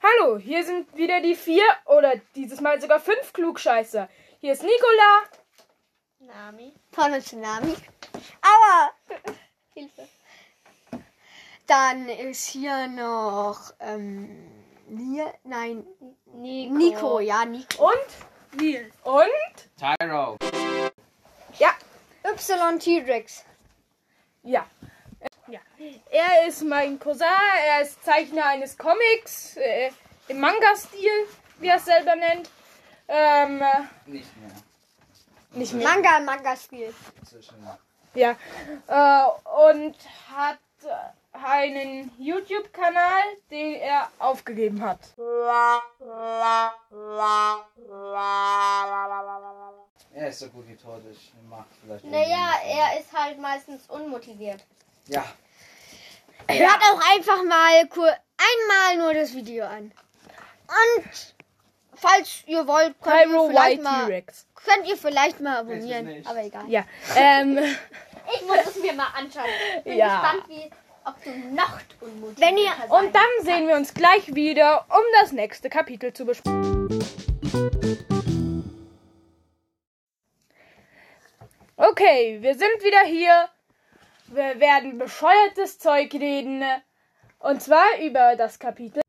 [0.00, 4.08] Hallo, hier sind wieder die vier oder dieses Mal sogar fünf Klugscheißer.
[4.40, 5.24] Hier ist Nicola.
[6.20, 6.72] Nami.
[6.92, 7.74] Vorne Tsunami.
[8.40, 8.92] Aua!
[9.74, 10.08] Hilfe.
[11.66, 14.48] Dann ist hier noch ähm,
[14.86, 15.84] Nia, nein,
[16.26, 16.74] Nico.
[16.74, 17.88] Nico, ja, Nico.
[17.88, 18.94] Und Nils.
[19.02, 20.36] Und Tyro.
[21.58, 21.74] ja,
[22.24, 23.44] Y T-Rex.
[24.44, 24.64] ja.
[25.48, 25.60] Ja.
[26.10, 27.26] Er ist mein Cousin,
[27.66, 29.90] er ist Zeichner eines Comics äh,
[30.28, 31.26] im Manga-Stil,
[31.58, 32.50] wie er es selber nennt.
[33.08, 34.50] Ähm, äh, Nicht mehr.
[35.52, 35.88] nicht mehr.
[35.88, 36.94] Manga, Manga-Spiel.
[37.20, 37.54] Inzwischen.
[38.14, 38.32] Ja.
[38.86, 39.96] Äh, und
[40.34, 40.58] hat
[41.32, 45.00] einen YouTube-Kanal, den er aufgegeben hat.
[50.14, 51.02] Er ist so gut wie tot.
[51.10, 52.04] Ich mach vielleicht.
[52.04, 54.64] Naja, er ist halt meistens unmotiviert.
[55.08, 55.24] Ja.
[56.50, 58.08] Hört auch einfach mal kur
[58.38, 59.92] einmal nur das Video an.
[60.68, 61.34] Und
[61.94, 64.22] falls ihr wollt, könnt ihr vielleicht White mal,
[64.54, 66.24] könnt ihr vielleicht mal abonnieren.
[66.26, 66.64] Aber egal.
[66.68, 66.84] Ja.
[67.16, 67.58] Ähm,
[68.34, 69.48] Ich muss es mir mal anschauen.
[69.84, 70.20] Bin Ja.
[70.20, 70.70] gespannt, wie,
[71.06, 71.80] ob du noch
[72.36, 76.88] Wenn ihr- und dann sehen wir uns gleich wieder, um das nächste Kapitel zu besprechen.
[81.76, 83.48] Okay, wir sind wieder hier.
[84.30, 86.62] Wir werden bescheuertes Zeug reden.
[87.38, 89.00] Und zwar über das Kapitel.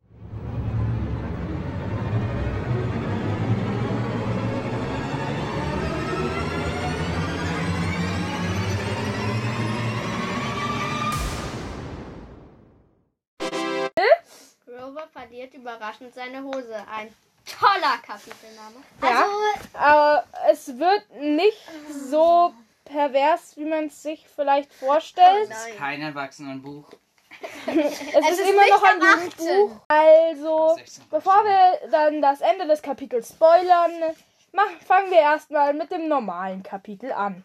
[14.66, 16.75] Grover verliert überraschend seine Hose.
[16.90, 17.14] Ein
[17.45, 18.78] toller Kapitelname.
[19.02, 19.25] Ja,
[19.73, 21.67] aber es wird nicht
[22.09, 22.53] so
[22.90, 25.50] pervers, wie man es sich vielleicht vorstellt.
[25.50, 26.90] Es ist kein Erwachsenenbuch.
[27.68, 29.48] Es, ist, ist immer noch ein ab 18.
[29.48, 29.81] Jugendbuch.
[29.88, 33.92] Also, 16 bevor wir dann das Ende des Kapitels spoilern,
[34.52, 37.44] mach, fangen wir erstmal mit dem normalen Kapitel an.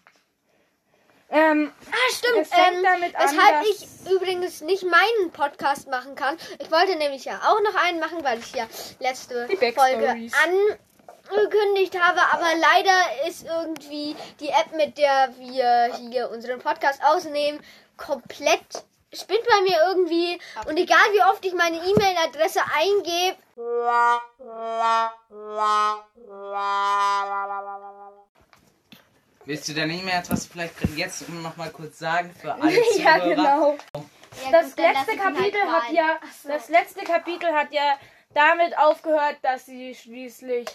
[1.31, 2.39] Ähm, Ah, stimmt.
[2.43, 3.69] Es fängt Ähm, damit an, weshalb dass-
[4.07, 6.37] ich übrigens nicht meinen Podcast machen kann.
[6.59, 8.67] Ich wollte nämlich ja auch noch einen machen, weil ich ja
[9.01, 10.33] letzte Folge Backstories.
[11.31, 12.21] Angekündigt habe.
[12.33, 17.61] Aber leider ist irgendwie die App, mit der wir hier unseren Podcast ausnehmen,
[17.97, 20.39] komplett spinnt bei mir irgendwie.
[20.67, 23.37] Und egal wie oft ich meine E-Mail-Adresse eingebe,
[29.47, 32.99] Willst du deine E-Mail etwas vielleicht jetzt noch mal kurz sagen für alle Zuhörer?
[33.03, 33.77] ja, genau.
[34.45, 35.95] Ja, Das gut, letzte halt Kapitel hat fallen.
[35.95, 37.99] ja, das letzte Kapitel hat ja
[38.33, 40.67] damit aufgehört, dass sie schließlich,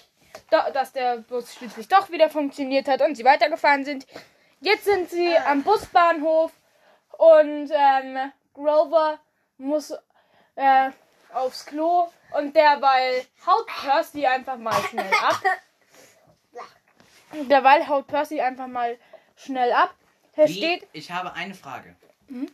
[0.49, 4.05] dass der Bus schließlich doch wieder funktioniert hat und sie weitergefahren sind.
[4.61, 6.51] Jetzt sind sie am Busbahnhof
[7.17, 9.19] und ähm, Grover
[9.57, 9.91] muss
[10.55, 10.89] äh,
[11.33, 15.41] aufs Klo und derweil haut Percy einfach mal schnell ab.
[17.49, 18.97] Derweil haut Percy einfach mal
[19.35, 19.93] schnell ab.
[20.35, 21.95] Wie, steht ich habe eine Frage.
[22.27, 22.49] Mhm.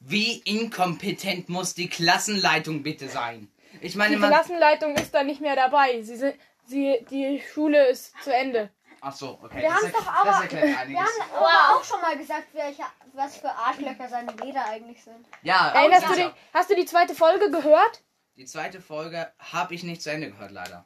[0.00, 3.48] Wie inkompetent muss die Klassenleitung bitte sein?
[3.80, 4.30] Ich meine, Die man.
[4.30, 6.02] Klassenleitung ist da nicht mehr dabei.
[6.02, 6.34] Sie sind,
[6.66, 8.70] sie, die Schule ist zu Ende.
[9.00, 9.62] Ach so, okay.
[9.62, 11.00] Wir das, erklärt- doch aber- das erklärt wir einiges.
[11.00, 12.82] haben aber auch schon mal gesagt, welche,
[13.14, 15.26] was für Arschlöcher seine Leder eigentlich sind.
[15.42, 16.30] Ja, Erinnerst du dich?
[16.54, 18.02] Hast du die zweite Folge gehört?
[18.36, 20.84] Die zweite Folge habe ich nicht zu Ende gehört, leider.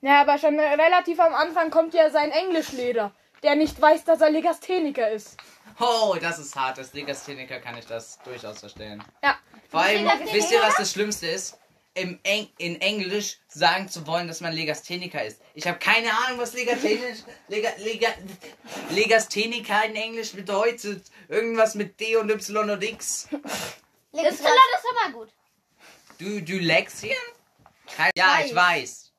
[0.00, 4.30] Ja, aber schon relativ am Anfang kommt ja sein Englischlehrer, der nicht weiß, dass er
[4.30, 5.36] Legastheniker ist.
[5.78, 6.78] Oh, das ist hart.
[6.78, 9.04] Als Legastheniker kann ich das durchaus verstehen.
[9.22, 9.36] Ja.
[9.70, 11.58] Vor allem, wisst ihr, was das Schlimmste ist?
[11.94, 15.40] Im Eng in Englisch sagen zu wollen, dass man Legastheniker ist.
[15.54, 17.18] Ich habe keine Ahnung, was Legasthenisch,
[17.48, 18.08] Lega, Lega,
[18.90, 21.04] Legastheniker in Englisch bedeutet.
[21.28, 23.28] Irgendwas mit D und Y und X.
[24.12, 25.28] Das ist immer gut.
[26.18, 27.16] Du, du Lexien?
[28.14, 29.10] Ja, ich weiß.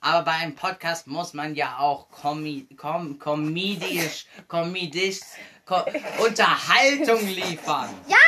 [0.00, 5.20] Aber bei einem Podcast muss man ja auch komi kom komedisch, komedisch,
[5.64, 5.82] ko
[6.24, 7.88] Unterhaltung liefern.
[8.06, 8.27] Ja.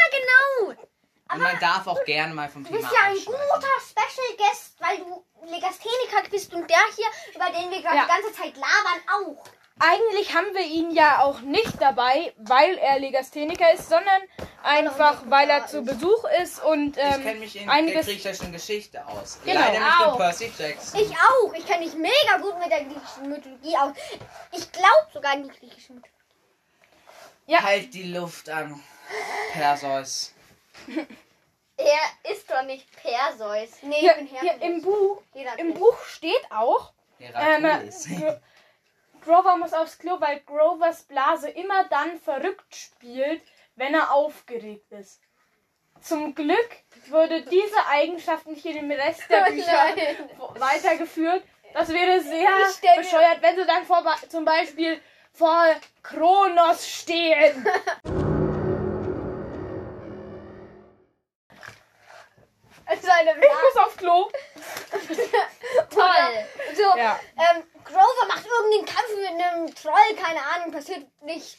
[1.32, 4.74] Und man darf auch gerne mal vom Du Thema bist ja ein guter Special Guest,
[4.80, 8.02] weil du Legastheniker bist und der hier, über den wir gerade Ja.
[8.04, 9.00] die ganze Zeit labern,
[9.36, 9.44] auch.
[9.82, 14.20] Eigentlich haben wir ihn ja auch nicht dabei, weil er Legastheniker ist, sondern
[14.62, 18.04] einfach, weil er zu Besuch ist und Ich ähm, kenne mich in einiges.
[18.04, 19.38] der griechischen Geschichte aus.
[19.42, 19.58] Genau.
[19.58, 20.10] Leider nicht Auch.
[20.10, 21.00] mit Percy Jackson.
[21.00, 21.54] Ich auch.
[21.54, 23.92] Ich kenne mich mega gut mit der griechischen Mythologie aus.
[24.52, 27.64] Ich glaube sogar an die griechische Mythologie.
[27.64, 28.78] Halt die Luft an,
[29.52, 30.34] Perseus.
[31.82, 33.70] Er ist doch nicht Perseus.
[33.82, 34.68] Nee, Hier, ich bin hier Herkules.
[34.76, 35.74] im Buch, Jeder im.
[35.74, 38.08] Buch steht auch, ähm, Herakles.
[38.08, 38.34] Gro
[39.22, 43.42] Grover muss aufs Klo, weil Grovers Blase immer dann verrückt spielt,
[43.76, 45.20] wenn er aufgeregt ist.
[46.00, 46.70] zum Glück
[47.08, 51.42] würde diese Eigenschaft nicht in dem Rest der Oh Bücher weitergeführt.
[51.74, 52.48] Das wäre sehr
[52.96, 55.00] bescheuert, wenn sie dann vor, zum Beispiel
[55.32, 55.66] vor
[56.02, 57.66] Kronos stehen.
[63.00, 63.36] Seine Ich
[63.74, 64.28] muss aufs Klo.
[65.90, 66.44] Toll.
[66.74, 67.18] So, Ja.
[67.36, 71.56] ähm, Grover macht irgendeinen Kampf mit einem Troll, keine Ahnung, passiert nicht.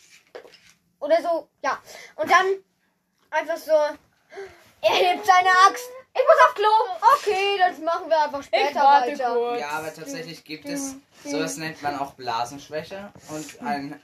[0.99, 1.81] Oder so, ja.
[2.15, 2.45] Und dann
[3.31, 5.89] einfach so, er hebt seine Axt.
[6.13, 6.67] Ich muss auf Klo.
[7.15, 9.33] Okay, das machen wir einfach Ich später warte weiter.
[9.33, 9.59] kurz.
[9.61, 14.01] Ja, aber tatsächlich gibt es, sowas nennt man auch Blasenschwäche und ein,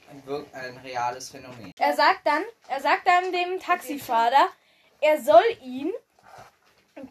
[0.54, 1.72] ein reales Phänomen.
[1.78, 4.48] Er sagt dann, er sagt dann dem Taxifahrer,
[5.00, 5.92] er soll ihn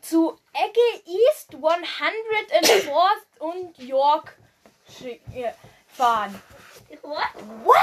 [0.02, 4.36] zu Ecke East 104th und York
[5.04, 5.52] äh,
[5.88, 6.42] fahren.
[7.02, 7.34] What?
[7.64, 7.76] What?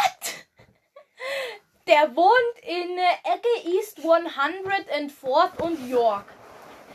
[1.87, 6.25] Der wohnt in äh, Ecke East 104th und York.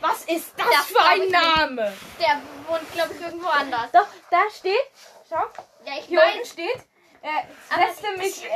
[0.00, 1.32] Was ist das, Das für ein ich nicht.
[1.32, 1.92] Name?
[2.18, 3.90] Der wohnt, glaube ich, irgendwo anders.
[3.92, 4.78] Doch, da steht,
[5.28, 5.44] schau,
[5.84, 6.76] Ja, ich hier unten steht,
[7.22, 7.42] äh,
[7.86, 8.48] setzte mich,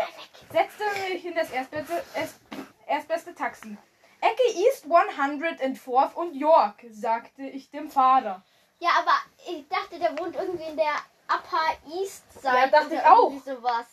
[0.50, 2.40] setzte mich in das erstbeste, es-
[2.86, 3.76] erstbeste Taxi.
[4.24, 8.42] Ecke East 104th und York, sagte ich dem Fahrer.
[8.80, 9.16] ja, aber
[9.46, 10.94] ich dachte, der wohnt irgendwie in der
[11.28, 12.54] Upper East Side.
[12.54, 13.30] Ja, dachte ich auch.
[13.30, 13.86] irgendwie sowas.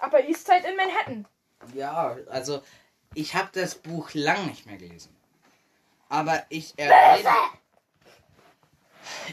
[0.00, 1.26] Aber Eastside in Manhattan.
[1.74, 2.62] Ja, also
[3.14, 5.14] ich habe das Buch lang nicht mehr gelesen.
[6.08, 7.34] Aber ich erinnere,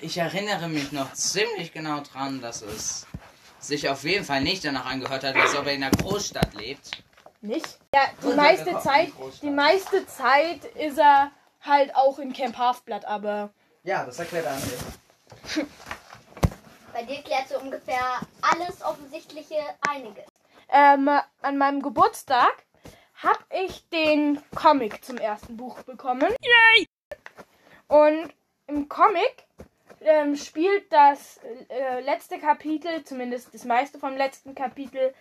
[0.02, 3.08] ich erinnere mich noch ziemlich genau dran, dass es
[3.60, 6.92] sich auf jeden Fall nicht danach angehört hat, als ob er in einer Großstadt lebt.
[7.46, 7.80] Nicht?
[7.94, 9.12] Ja, die Und meiste Zeit,
[9.42, 11.32] die meiste Zeit ist er
[11.62, 13.52] halt auch in Camp Halfblood, aber
[13.84, 15.66] Ja, das erklärt André.
[16.94, 19.58] Bei dir klärt so ungefähr alles Offensichtliche
[19.88, 20.26] einiges.
[20.70, 21.10] ähm,
[21.42, 22.54] an meinem Geburtstag
[23.16, 26.34] habe ich den Comic zum ersten Buch bekommen.
[26.42, 26.88] Yay!
[27.88, 28.34] Und
[28.68, 29.46] im Comic
[30.02, 31.40] ähm, spielt das
[31.70, 35.14] äh, letzte Kapitel, zumindest das meiste vom letzten Kapitel,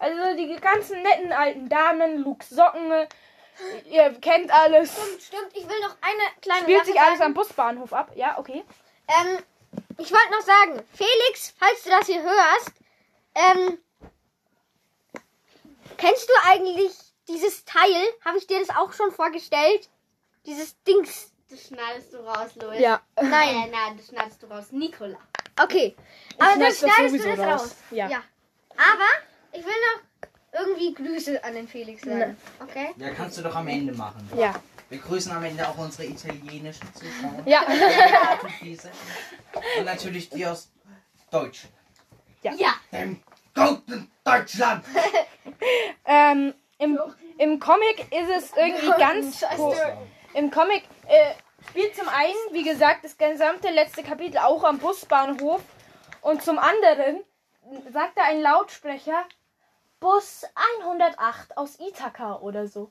[0.00, 2.90] also die ganzen netten alten Damen, Luke Socken,
[3.84, 4.92] ihr kennt alles.
[4.92, 5.50] Stimmt, stimmt.
[5.54, 7.30] Ich will noch eine kleine Spielt Sache sich alles sagen.
[7.30, 8.12] am Busbahnhof ab.
[8.14, 8.64] Ja, okay.
[9.08, 9.38] Ähm,
[9.98, 12.72] ich wollte noch sagen, Felix, falls du das hier hörst,
[13.34, 13.78] ähm,
[15.98, 16.92] kennst du eigentlich
[17.28, 18.02] dieses Teil?
[18.24, 19.90] Habe ich dir das auch schon vorgestellt?
[20.46, 21.32] Dieses Dings.
[21.50, 22.80] Das schneidest du raus, Louis.
[22.80, 23.02] Ja.
[23.20, 23.64] Nein.
[23.64, 24.66] Äh, nein, das schneidest du raus.
[24.70, 25.18] Nikola.
[25.62, 25.94] Okay.
[26.38, 27.60] Aber dann schneid das schneidest du sowieso das raus.
[27.62, 27.76] raus.
[27.90, 28.22] Ja.
[28.76, 32.36] Aber ich will noch irgendwie Grüße an den Felix sagen.
[32.60, 32.88] Okay?
[32.96, 34.28] Ja, kannst du doch am Ende machen.
[34.36, 34.54] Ja.
[34.88, 37.42] Wir grüßen am Ende auch unsere italienischen Zuschauer.
[37.46, 37.62] Ja.
[39.78, 40.68] Und natürlich die aus
[41.30, 41.68] Deutsch.
[42.42, 42.52] Ja.
[42.54, 42.74] Ja.
[42.92, 43.22] Dem
[43.54, 44.84] guten Deutschland!
[46.04, 46.98] Ähm, im,
[47.38, 49.44] Im Comic ist es irgendwie ganz
[50.34, 51.34] Im Comic äh,
[51.68, 55.62] spielt zum einen, wie gesagt, das gesamte letzte Kapitel auch am Busbahnhof.
[56.20, 57.22] Und zum anderen
[57.92, 59.24] sagt da ein Lautsprecher
[60.00, 60.44] Bus
[60.80, 62.90] 108 aus Ithaka oder so.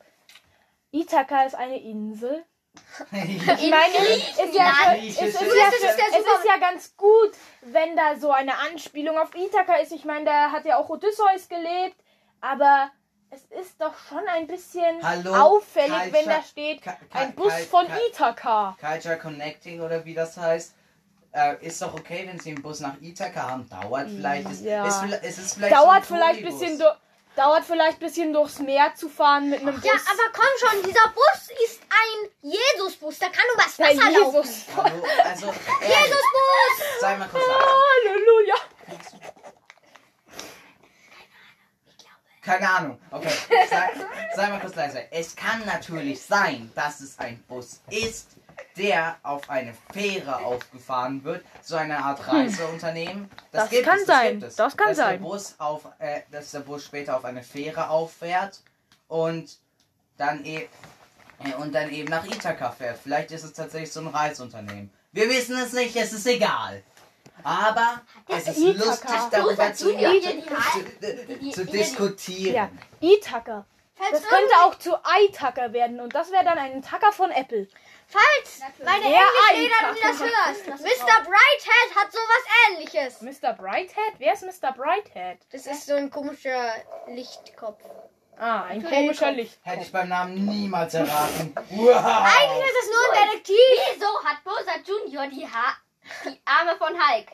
[0.91, 2.43] Ithaka ist eine Insel.
[3.11, 8.15] Ich meine, es ist ja, es ist ja, es ist ja ganz gut, wenn da
[8.15, 9.91] so eine Anspielung auf Ithaka ist.
[9.91, 11.97] Ich meine, da hat ja auch Odysseus gelebt,
[12.41, 12.91] aber
[13.31, 17.53] es ist doch schon ein bisschen Hallo, auffällig, Culture- wenn da steht, Ka- ein Bus
[17.65, 18.77] von Ka- Ithaka.
[18.79, 20.75] Culture Connecting oder wie das heißt.
[21.31, 23.69] Äh, ist doch okay, wenn sie einen Bus nach Ithaka haben.
[23.69, 24.49] Dauert vielleicht.
[24.49, 24.85] Ist, Ja.
[24.87, 26.97] ist, vielleicht- ist es vielleicht Dauert so ein vielleicht bisschen du-
[27.35, 29.83] dauert vielleicht bisschen durchs Meer zu fahren mit einem Bus.
[29.85, 33.19] Ja, aber komm schon, dieser Bus ist ein Jesus-Bus.
[33.19, 34.35] Der kann übers Ja, Wasser laufen.
[34.41, 34.65] Jesus.
[34.75, 35.45] Hallo, also,
[35.81, 36.99] ehrlich, Jesus-Bus!
[36.99, 37.65] sei mal kurz leise.
[38.07, 38.55] Halleluja.
[42.41, 42.99] Keine Ahnung.
[43.11, 43.31] Okay,
[43.69, 43.89] sei,
[44.35, 45.03] sei mal kurz leise.
[45.11, 48.29] Es kann natürlich sein, dass es ein Bus ist,
[48.79, 51.43] der auf eine Fähre aufgefahren wird.
[51.61, 53.29] So eine Art Reiseunternehmen.
[53.51, 54.31] Das gibt kann es, sein.
[54.39, 54.55] gibt es.
[54.55, 55.21] Das kann dass sein.
[55.21, 58.61] Der Bus auf, äh, dass der Bus später auf eine Fähre auffährt
[59.09, 59.57] und
[60.17, 60.67] dann, e
[61.43, 62.99] äh, und dann eben nach Ithaka fährt.
[63.03, 64.89] Vielleicht ist es tatsächlich so ein Reiseunternehmen.
[65.11, 66.81] Wir wissen es nicht, es ist egal.
[67.43, 68.85] Aber es ist Ithaka.
[68.85, 72.55] lustig, darüber zu, zu, zu diskutieren.
[72.55, 72.69] Ja,
[73.01, 73.65] Ithaka.
[74.11, 74.91] Das könnte auch zu
[75.25, 77.67] iTacker werden und das wäre dann ein Tacker von Apple.
[78.09, 81.23] Falls meine Der Englischlehrerin das hörst, Mr.
[81.23, 83.21] Brighthead hat sowas ähnliches.
[83.21, 83.53] Mr.
[83.53, 84.13] Brighthead?
[84.17, 84.71] Wer ist Mr.
[84.73, 85.39] Brighthead?
[85.51, 86.73] Das ist so ein komischer
[87.07, 87.83] Lichtkopf.
[88.37, 89.59] Ah, ein komischer Licht.
[89.63, 91.53] Hätte ich beim Namen niemals erraten.
[91.71, 91.95] Wow.
[91.95, 93.55] Eigentlich ist es nur ein Detektiv.
[93.93, 95.75] Wieso hat Bowser Junior die, ha
[96.25, 97.27] die Arme von Hulk?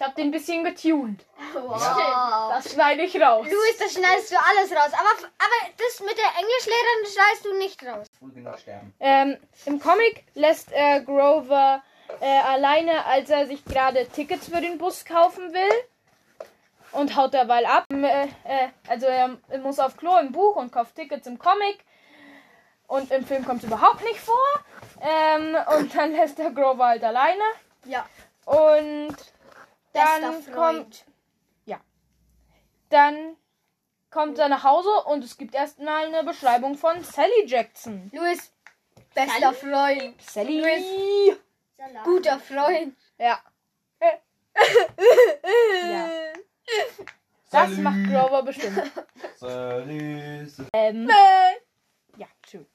[0.00, 1.26] Ich habe den ein bisschen getuned.
[1.52, 2.52] Wow.
[2.54, 3.44] Das schneide ich raus.
[3.44, 4.92] Luis, das schneidest du alles raus.
[4.94, 8.06] Aber, aber das mit der Englischlehrerin schneidest du nicht raus.
[8.18, 8.94] Früh genug sterben.
[8.98, 11.82] Ähm, Im Comic lässt er Grover
[12.22, 15.84] äh, alleine, als er sich gerade Tickets für den Bus kaufen will.
[16.92, 17.84] Und haut derweil ab.
[17.90, 21.84] Ähm, Äh, äh, also er muss auf Klo im Buch und kauft Tickets im Comic.
[22.86, 24.64] Und im Film kommt es überhaupt nicht vor.
[25.02, 27.44] Ähm, und dann lässt er Grover halt alleine.
[27.84, 28.06] Ja.
[28.46, 29.14] Und
[29.92, 31.04] dann kommt,
[32.90, 33.36] dann
[34.10, 38.10] kommt er nach Hause und es gibt erstmal eine Beschreibung von Sally Jackson.
[38.12, 38.52] Luis,
[39.14, 40.20] bester Freund.
[40.20, 41.36] Sally.
[41.76, 42.04] Salat.
[42.04, 42.96] Guter Freund.
[43.18, 43.40] Ja.
[45.90, 46.08] ja.
[47.50, 48.90] Das macht Grover bestimmt.
[49.36, 50.46] Salü.
[50.72, 51.10] Ähm,
[52.16, 52.66] ja, schön.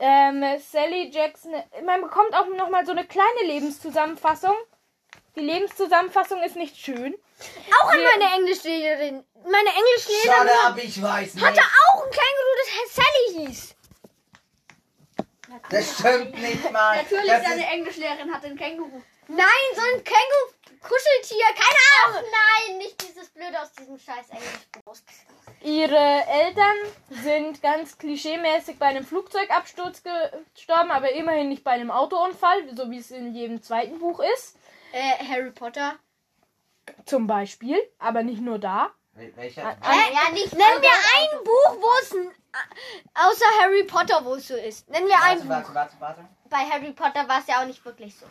[0.00, 1.52] Ähm, Sally Jackson,
[1.84, 4.54] man bekommt auch noch mal so eine kleine Lebenszusammenfassung.
[5.36, 7.14] Die Lebenszusammenfassung ist nicht schön.
[7.80, 9.24] Auch an meine Englischlehrerin.
[9.44, 11.44] Meine Englischlehrerin Schade ab, ich weiß nicht.
[11.44, 13.74] hatte auch ein Känguru, das Sally hieß.
[15.70, 16.96] Das stimmt nicht mal.
[16.96, 19.02] Natürlich, das seine ist, Englischlehrerin hat einen Känguru.
[19.28, 21.44] Nein, so ein Känguru-Kuscheltier.
[21.54, 22.30] Keine Ahnung.
[22.30, 24.96] Nein, nicht dieses Blöde aus diesem scheiß Englischbuch.
[25.62, 26.76] Ihre Eltern
[27.08, 32.98] sind ganz klischeemäßig bei einem Flugzeugabsturz gestorben, aber immerhin nicht bei einem Autounfall, so wie
[32.98, 34.56] es in jedem zweiten Buch ist.
[34.94, 35.94] Äh, Harry Potter.
[37.04, 38.90] Zum Beispiel, aber nicht nur da.
[39.34, 39.76] welcher?
[39.80, 40.12] Ah, Hä?
[40.14, 42.30] Ja, nicht Nenn mir ein Buch, wo es ein,
[43.14, 44.88] außer Harry Potter, wo es so ist.
[44.90, 45.74] Nenn mir ein Warte, Buch.
[45.74, 46.24] warte, warte, warte.
[46.48, 48.26] Bei Harry Potter war es ja auch nicht wirklich so.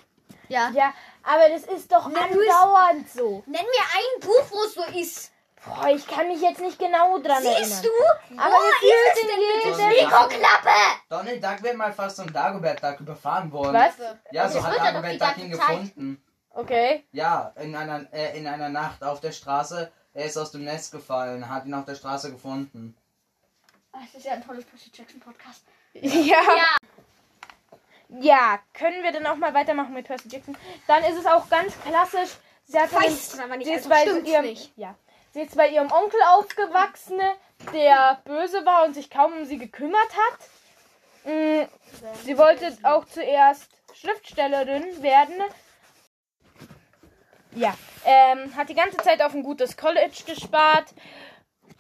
[0.47, 0.69] Ja.
[0.69, 0.93] Ja,
[1.23, 2.17] aber das ist doch Luis-
[2.49, 3.43] andauernd so.
[3.45, 5.31] Nenn mir ein Buch, wo es so ist.
[5.65, 7.81] Boah, ich kann mich jetzt nicht genau dran Siehst erinnern.
[7.83, 8.37] du?
[8.41, 10.69] Aber wo ist es in denn mit Mikroklappe?
[11.09, 13.73] Donald Duck wird mal fast von Dagobert Duck überfahren worden.
[13.73, 13.93] Was?
[14.31, 15.67] Ja, so Das hat er Dagobert Duck ihn Zeit.
[15.67, 16.23] gefunden.
[16.53, 17.03] Okay.
[17.11, 19.91] Ja, in einer, äh, in einer Nacht auf der Straße.
[20.13, 22.95] Er ist aus dem Nest gefallen, hat ihn auf der Straße gefunden.
[23.91, 25.63] Das ist ja ein tolles Percy Jackson Podcast.
[25.93, 26.37] Ja.
[28.09, 28.59] ja.
[28.73, 30.57] können wir dann auch mal weitermachen mit Percy Jackson.
[30.87, 32.37] Dann ist es auch ganz klassisch.
[32.65, 34.71] Sie hat Weiß aber nicht, sie ist also bei ihrem, nicht.
[34.77, 34.95] Ja.
[35.33, 37.19] Sie ist bei ihrem Onkel aufgewachsen,
[37.73, 40.39] der böse war und sich kaum um sie gekümmert hat.
[41.25, 41.67] Mm,
[42.23, 45.41] Sie wollte auch zuerst Schriftstellerin werden.
[47.55, 50.85] Ja, ähm, hat die ganze Zeit auf ein gutes College gespart,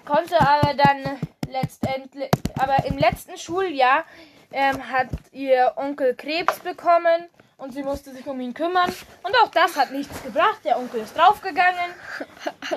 [0.05, 4.05] konnte aber dann letztendlich, aber im letzten Schuljahr
[4.51, 7.27] ähm, hat ihr Onkel Krebs bekommen
[7.57, 8.93] und sie musste sich um ihn kümmern.
[9.23, 10.59] Und auch das hat nichts gebracht.
[10.63, 11.91] Der Onkel ist draufgegangen.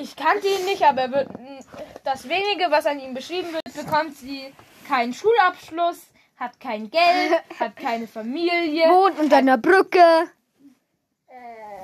[0.00, 1.29] Ich kannte ihn nicht, aber er wird,
[2.05, 4.53] das wenige, was an ihm beschrieben wird, bekommt sie
[4.88, 5.99] keinen Schulabschluss,
[6.37, 8.88] hat kein Geld, hat keine Familie.
[8.88, 10.31] Wohnt unter einer Brücke.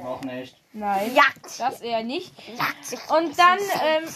[0.02, 0.61] Noch nicht.
[0.72, 1.60] Nein, Jagd.
[1.60, 2.32] das eher nicht.
[3.08, 4.08] Und dann, ähm,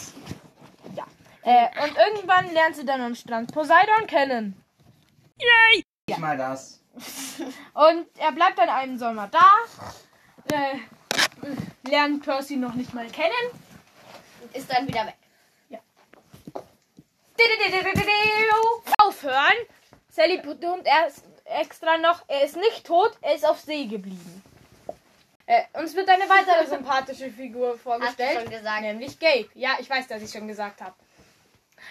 [0.95, 1.05] ja.
[1.43, 4.61] Äh, und irgendwann lernt sie dann am Strand Poseidon kennen.
[6.07, 6.81] Nicht mal das.
[7.73, 9.51] Und er bleibt dann einen Sommer da.
[10.51, 10.77] Äh,
[11.87, 13.31] lernt Percy noch nicht mal kennen.
[14.53, 15.17] Ist dann wieder weg.
[18.97, 19.53] Aufhören.
[20.09, 24.43] Sally betont erst extra noch, er ist nicht tot, er ist auf See geblieben.
[25.47, 28.41] Äh, uns wird eine weitere sympathische Figur vorgestellt.
[28.41, 28.81] schon gesagt.
[28.81, 29.49] Nämlich Gabe.
[29.55, 30.95] Ja, ich weiß, dass ich schon gesagt habe.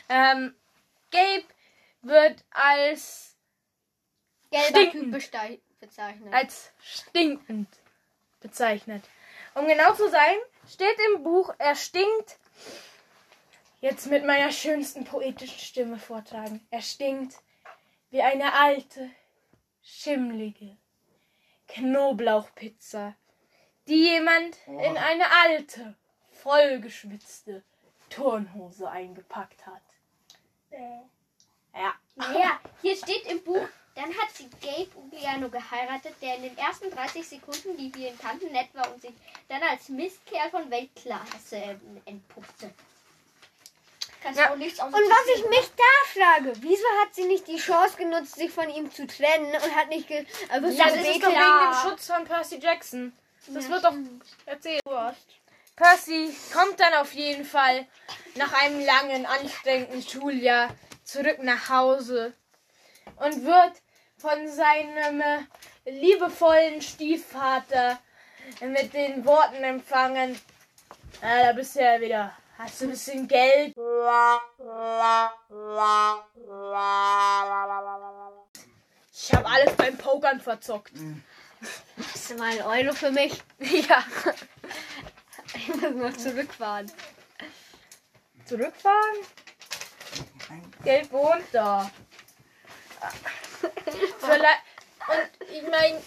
[0.08, 0.54] Ähm,
[1.10, 1.44] Gabe
[2.02, 3.34] wird als,
[4.50, 5.10] Gelber Stinkend.
[5.80, 6.32] Bezeichnet.
[6.32, 7.68] als stinkend
[8.40, 9.04] bezeichnet.
[9.54, 10.36] Um genau zu sein,
[10.68, 12.38] steht im Buch, er stinkt.
[13.80, 16.66] Jetzt mit meiner schönsten poetischen Stimme vortragen.
[16.70, 17.36] Er stinkt
[18.10, 19.10] wie eine alte,
[19.82, 20.76] schimmlige
[21.68, 23.14] Knoblauchpizza,
[23.88, 25.94] die jemand in eine alte,
[26.42, 27.62] vollgeschwitzte
[28.10, 29.82] Turnhose eingepackt hat.
[30.70, 31.94] Ja.
[32.34, 36.90] Ja, hier steht im Buch, dann hat sie Gabe Ugliano geheiratet, der in den ersten
[36.90, 39.12] 30 Sekunden, die wir ihn kannten, nett war und sich
[39.48, 42.72] dann als Mistkerl von Weltklasse entpuppte.
[44.22, 44.46] Kannst Ja.
[44.48, 47.96] du auch nichts Und was ich mich da frage, wieso hat sie nicht die Chance
[47.96, 51.28] genutzt, sich von ihm zu trennen und hat nicht ge also Ja, das ist doch
[51.30, 53.12] wegen dem Schutz von Percy Jackson.
[53.48, 53.94] Das wird doch
[54.46, 54.82] erzählt.
[55.76, 57.86] Percy kommt dann auf jeden Fall
[58.34, 60.68] nach einem langen, anstrengenden Schuljahr
[61.04, 62.32] zurück nach Hause
[63.16, 63.72] und wird
[64.18, 67.98] von seinem äh, liebevollen Stiefvater
[68.60, 70.38] mit den Worten empfangen.
[71.20, 72.32] Ah, da bist du ja wieder.
[72.58, 73.76] Hast du ein bisschen Geld?
[79.12, 80.92] Ich habe alles beim Pokern verzockt.
[82.12, 83.42] Hast du mal einen Euro für mich?
[83.88, 84.04] Ja.
[85.80, 86.90] lass noch zurückfahren.
[88.44, 89.16] Zurückfahren?
[90.84, 91.90] Gelb wohnt da.
[94.18, 94.62] Vielleicht,
[95.08, 96.02] und ich meine,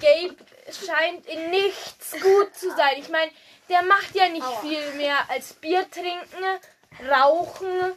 [0.00, 0.36] Gabe
[0.72, 2.94] scheint in nichts gut zu sein.
[2.98, 3.30] Ich meine,
[3.68, 6.44] der macht ja nicht viel mehr als Bier trinken,
[7.10, 7.92] rauchen,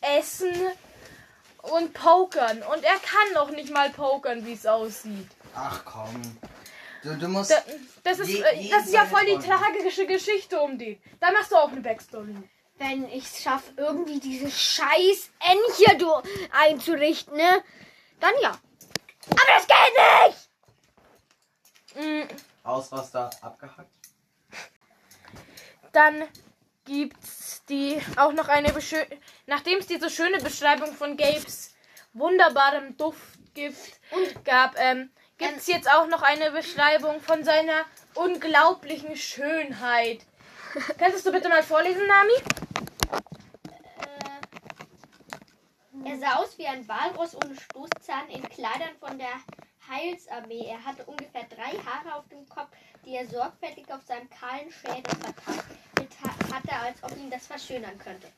[0.00, 0.54] essen
[1.62, 2.62] und pokern.
[2.62, 5.28] Und er kann noch nicht mal pokern, wie es aussieht.
[5.54, 6.38] Ach komm.
[7.08, 7.50] Du, du musst.
[7.50, 7.56] Da,
[8.04, 11.00] das, ist, Je- äh, das ist ja voll die tragische Geschichte um den.
[11.20, 12.34] Da machst du auch eine Backstory.
[12.76, 16.12] Wenn ich es schaffe, irgendwie diese scheiß N hier du
[16.52, 17.64] einzurichten, ne?
[18.20, 18.50] Dann ja.
[19.30, 20.36] Aber das geht
[21.96, 22.28] nicht!
[22.28, 22.28] Mm,
[22.62, 23.94] Ausraster abgehackt.
[25.92, 26.24] Dann
[26.84, 29.02] gibt's die auch noch eine beschö
[29.46, 31.74] nachdem es diese schöne Beschreibung von Gabes
[32.12, 33.98] wunderbarem Duftgift
[34.44, 40.20] gab, ähm, gibt's jetzt auch noch eine Beschreibung von seiner unglaublichen Schönheit.
[40.98, 42.32] Könntest du bitte mal vorlesen, Nami?
[46.04, 49.28] Äh, er sah aus wie ein Walross ohne Stoßzahn in Kleidern von der
[49.88, 50.66] Heilsarmee.
[50.68, 52.68] Er hatte ungefähr drei Haare auf dem Kopf,
[53.04, 55.64] die er sorgfältig auf seinem kahlen Schädel verteilt
[56.22, 58.28] ha- hatte, als ob ihn das verschönern könnte.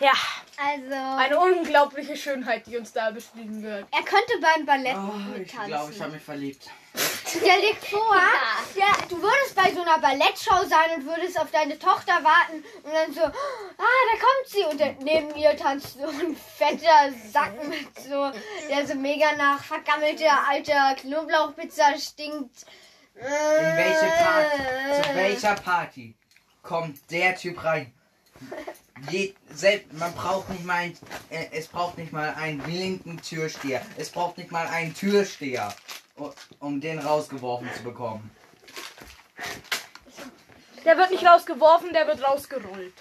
[0.00, 0.12] Ja,
[0.58, 3.86] Also, eine unglaubliche Schönheit, die uns da beschrieben wird.
[3.90, 6.68] er könnte beim Ballett Oh, ich glaube, ich habe mich verliebt.
[7.26, 8.16] Stell dir vor,
[8.74, 12.92] ja, du würdest bei so einer Ballettshow sein und würdest auf deine Tochter warten und
[12.92, 13.32] dann so, ah,
[13.78, 14.64] da kommt sie.
[14.64, 18.30] Und dann neben ihr tanzt so ein fetter Sack mit so,
[18.68, 22.64] der so mega nach vergammelter alter Knoblauchpizza stinkt.
[23.14, 25.02] In welche Party?
[25.02, 26.14] Zu welcher Party
[26.62, 27.92] kommt der Typ rein?
[29.10, 30.98] Je, selbst, man braucht nicht mal ein,
[31.28, 33.82] äh, es braucht nicht mal einen blinken Türsteher.
[33.98, 35.74] Es braucht nicht mal einen Türsteher,
[36.60, 38.30] um den rausgeworfen zu bekommen.
[40.84, 42.94] Der wird nicht rausgeworfen, der wird rausgerollt.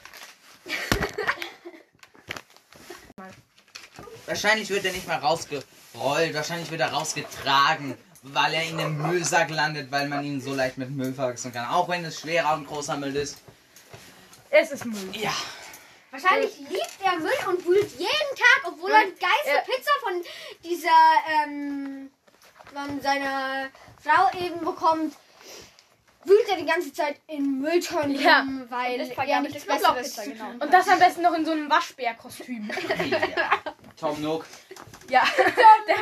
[4.26, 9.50] Wahrscheinlich wird er nicht mal rausgerollt, wahrscheinlich wird er rausgetragen, weil er in den Müllsack
[9.50, 11.70] landet, weil man ihn so leicht mit Müll verwechseln kann.
[11.70, 13.38] Auch wenn es schwerer und großer Müll ist.
[14.50, 15.12] Es ist Müll.
[15.14, 15.34] Ja.
[16.22, 20.24] Wahrscheinlich liebt er Müll und wühlt jeden Tag, obwohl er Und geilste Pizza von
[20.64, 20.90] dieser,
[21.44, 22.12] ähm,
[22.74, 23.70] von seiner
[24.04, 25.16] Frau eben bekommt,
[26.24, 28.40] wühlt er die ganze Zeit in Mülltonnen Ja.
[28.40, 30.50] rum, weil das er nichts Besseres genau.
[30.60, 32.72] Und das am besten noch in so einem Waschbärkostüm.
[34.00, 34.46] Tom Nook.
[35.10, 35.24] Ja,
[35.88, 35.96] der,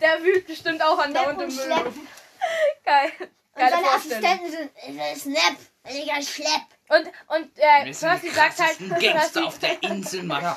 [0.00, 1.64] der wühlt bestimmt auch andauernd im und Müll.
[1.64, 1.86] Schlepp.
[1.86, 2.08] rum.
[2.84, 3.12] Geil.
[3.54, 3.90] Und seine.
[3.90, 6.75] Assistenten sind, will Snap, will Schlepp.
[6.88, 10.56] Und, und äh, Percy sagt halt, Gangster Percy, auf der Insel, Mann.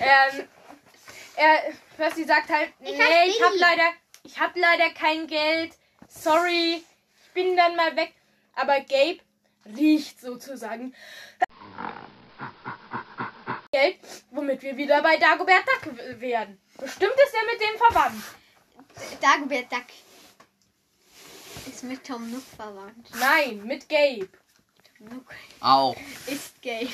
[0.00, 0.48] ähm,
[1.36, 3.90] er, Percy sagt halt, nee, heiß ich hab leider,
[4.22, 5.72] ich hab leider kein Geld.
[6.08, 6.84] Sorry,
[7.24, 8.12] ich bin dann mal weg.
[8.54, 9.18] Aber Gabe
[9.76, 10.94] riecht sozusagen
[13.72, 13.98] Geld,
[14.30, 16.60] womit wir wieder bei Dagobert Duck werden.
[16.78, 18.24] Bestimmt ist er mit dem verwandt.
[19.20, 19.86] Dagobert Duck
[21.66, 23.10] ist mit Tom Nook verwandt.
[23.18, 24.28] Nein, mit Gabe.
[24.98, 25.26] Nook
[25.60, 25.96] Auch.
[26.26, 26.88] ist gay.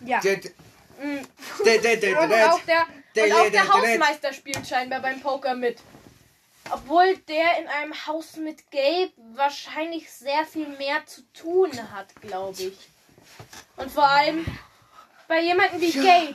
[0.00, 0.20] Ja.
[0.20, 0.54] D- d-
[1.00, 1.18] Mm.
[1.18, 2.86] Und auch der,
[3.24, 5.78] und auch der Hausmeister spielt scheinbar beim Poker mit.
[6.70, 12.60] Obwohl der in einem Haus mit Gabe wahrscheinlich sehr viel mehr zu tun hat, glaube
[12.60, 12.76] ich.
[13.76, 14.44] Und vor allem
[15.28, 16.34] bei jemandem wie Gabe,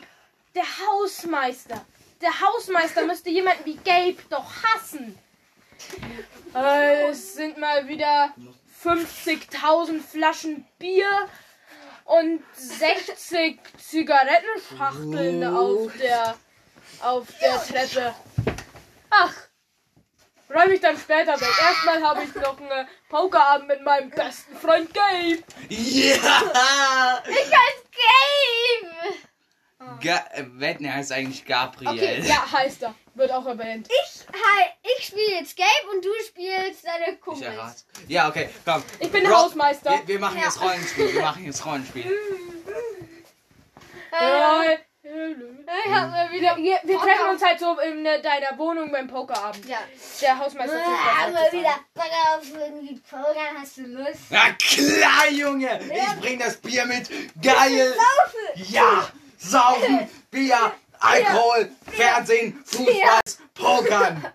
[0.55, 1.85] der Hausmeister.
[2.21, 5.17] Der Hausmeister müsste jemanden wie Gabe doch hassen.
[6.55, 8.33] Äh, Es sind mal wieder
[8.83, 11.27] 50.000 Flaschen Bier
[12.05, 16.35] und 60 Zigarettenschachteln auf der
[17.01, 18.13] auf der Treppe.
[19.09, 19.33] Ach,
[20.49, 21.53] räume ich dann später weg.
[21.61, 25.43] Erstmal habe ich noch einen Pokerabend mit meinem besten Freund Gabe.
[25.69, 27.21] Ja!
[27.27, 28.93] Ich als Gabe!
[30.01, 31.91] Ga äh, Wetten, er heißt eigentlich Gabriel.
[31.91, 32.95] Okay, ja, heißt er.
[33.15, 33.87] Wird auch erwähnt.
[33.89, 34.65] Ich, hi,
[34.97, 37.45] ich spiele jetzt Gabe und du spielst deine Ich Kumpels.
[37.45, 37.75] errate.
[38.07, 38.83] Ja, okay, komm.
[38.99, 39.91] Ich bin der Roll- Hausmeister.
[39.91, 41.13] Wir, wir machen jetzt Rollenspiel.
[41.13, 42.11] Wir machen jetzt Rollenspiel.
[44.11, 44.73] Äh,
[45.03, 46.55] Ich hab mal wieder.
[46.57, 49.65] wir, wir treffen uns halt so in deiner Wohnung beim Pokerabend.
[49.67, 49.79] Ja.
[50.21, 51.75] Der Hausmeister tut Ah, mal halt wieder.
[51.93, 54.21] Bock auf irgendwie Pokern, hast du Lust?
[54.29, 55.79] Na klar, Junge!
[55.83, 57.09] Ich bring das Bier mit.
[57.41, 57.93] Geil!
[58.55, 59.07] Ja!
[59.37, 60.71] Saufen, Bier,
[61.03, 63.19] Alkohol, Fernsehen, Fußball,
[63.53, 64.33] Pokern.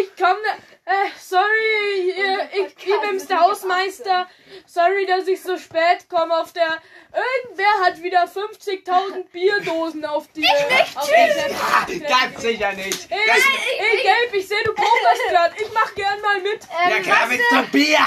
[0.00, 0.38] Ich komme.
[0.84, 4.26] Äh, sorry, äh, ich, ich bin's der Hausmeister.
[4.66, 6.78] Sorry, dass ich so spät komme auf der.
[7.12, 10.40] Irgendwer hat wieder 50.000 Bierdosen auf die.
[10.40, 13.10] Ich nicht, auf Ja, ganz sicher nicht.
[13.10, 15.52] Ey, Das, ey, Gelb, ich sehe, du pokerst grad.
[15.60, 16.60] Ich mach gern mal mit.
[16.90, 17.98] ja klar, mit dem Bier.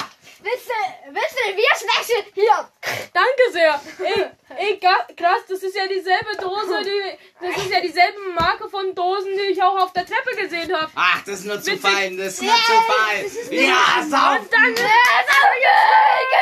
[0.44, 2.26] Ein Bier Schwäche!
[2.34, 2.70] Hier!
[3.14, 3.82] Danke sehr.
[4.00, 4.26] Ey,
[4.58, 4.80] ey,
[5.16, 9.52] krass, das ist ja dieselbe Dose, die, das ist ja dieselbe Marke von Dosen, die
[9.52, 10.92] ich auch auf der Treppe gesehen habe.
[10.96, 13.26] Ach, das ist nur zu fein, das ist nur zu fein.
[13.52, 14.40] Ja, sau.
[14.40, 14.84] Und dann, Gib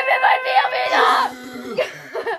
[0.06, 1.86] mir mein Bier wieder!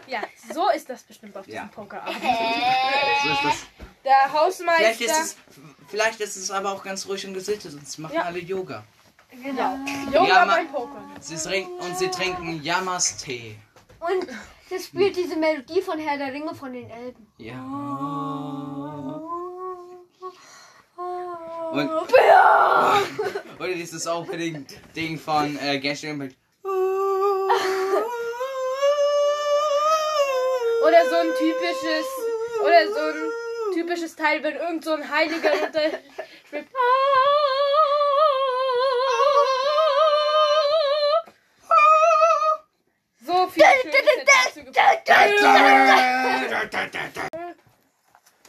[0.08, 0.22] ja,
[0.54, 1.70] so ist das bestimmt auf diesem Ja.
[1.74, 2.18] Pokerabend.
[2.22, 3.56] So ist das.
[4.04, 4.84] Der Hausmeister.
[4.84, 5.38] Vielleicht ist, es,
[5.90, 8.24] vielleicht ist es aber auch ganz ruhig und gesittet, sonst machen Ja.
[8.24, 8.84] alle Yoga.
[9.56, 9.80] Ja.
[10.12, 11.02] Yoga Ja, ma- beim Poker.
[11.20, 13.56] Sie trinken, und sie trinken Yamas-Tee.
[14.00, 14.28] Und
[14.70, 17.28] das spielt diese Melodie von Herr der Ringe von den Elben.
[17.38, 17.60] Ja.
[21.72, 21.90] Und,
[23.60, 26.36] oder dieses Opening-Ding von äh, Genshin Impact.
[30.84, 32.06] Oder so ein typisches,
[32.62, 36.00] oder so ein typisches Teil, wenn irgend so ein Heiliger runter
[36.50, 36.70] schwebt.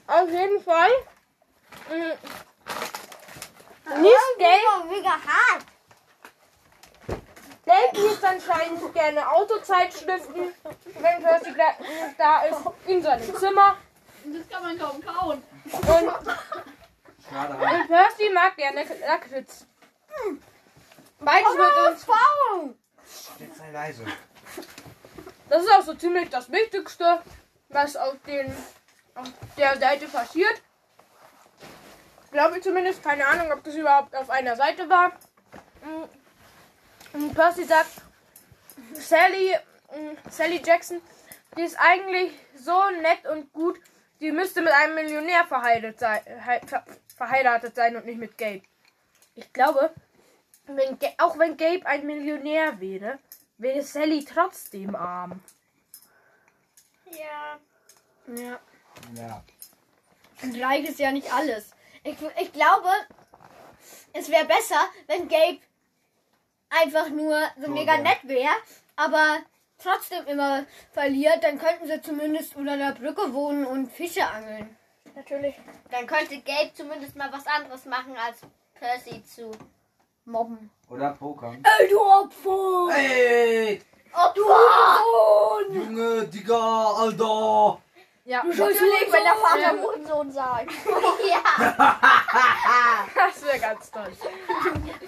[0.07, 0.91] Auf jeden Fall.
[1.91, 2.13] mm,
[4.03, 5.65] Liest Geld, mega hart.
[7.65, 11.55] Geld liest anscheinend gerne Autozeitschriften, wenn Percy
[12.19, 13.77] da ist, in seinem Zimmer.
[14.25, 15.43] Das kann man kaum kauen.
[15.73, 19.67] Und, und Percy mag gerne Lakritz.
[21.21, 22.07] Beides wird uns.
[23.39, 24.05] Jetzt sei leise.
[25.53, 27.21] Das ist auch so ziemlich das Wichtigste,
[27.69, 28.51] was auf, den,
[29.15, 30.63] auf der Seite passiert.
[32.31, 33.03] Glaube ich zumindest.
[33.03, 35.09] Keine Ahnung, ob das überhaupt auf einer Seite war.
[35.83, 36.05] Mm.
[37.19, 37.91] Und Percy sagt,
[38.95, 39.55] Sally,
[39.95, 41.03] mm, Sally Jackson,
[41.55, 43.79] die ist eigentlich so nett und gut,
[44.21, 48.63] die müsste mit einem Millionär verheiratet sein, hei- ver- verheiratet sein und nicht mit Gabe.
[49.35, 49.93] Ich glaube,
[50.65, 53.19] wenn, auch wenn Gabe ein Millionär wäre,
[53.63, 55.41] wäre Sally trotzdem arm.
[57.07, 57.59] Ja.
[58.35, 58.59] Ja.
[59.17, 59.45] Ja.
[60.43, 61.71] Und reich ist ja nicht alles.
[62.03, 62.89] Ich, ich glaube,
[64.13, 65.61] es wäre besser, wenn Gabe
[66.71, 68.55] einfach nur so So mega nett wäre,
[68.97, 69.39] aber
[69.79, 71.45] trotzdem immer verliert.
[71.45, 74.77] Dann könnten sie zumindest unter der Brücke wohnen und Fische angeln.
[75.15, 75.55] Natürlich.
[75.91, 78.41] Dann könnte Gabe zumindest mal was anderes machen, als
[78.75, 79.53] Percy zu
[80.25, 80.71] Mobben.
[80.89, 81.63] Oder Pokern.
[81.79, 82.95] Ey, du Opfer!
[82.95, 83.83] Hey!
[84.13, 85.73] Opfer!
[85.73, 87.81] Junge, Digga, Alter!
[88.25, 88.81] Ja, Natürlich,
[89.11, 89.83] wenn der Vater.
[89.83, 90.71] Hurensohn sagt.
[91.29, 91.43] Ja.
[93.15, 94.13] das wäre ganz toll.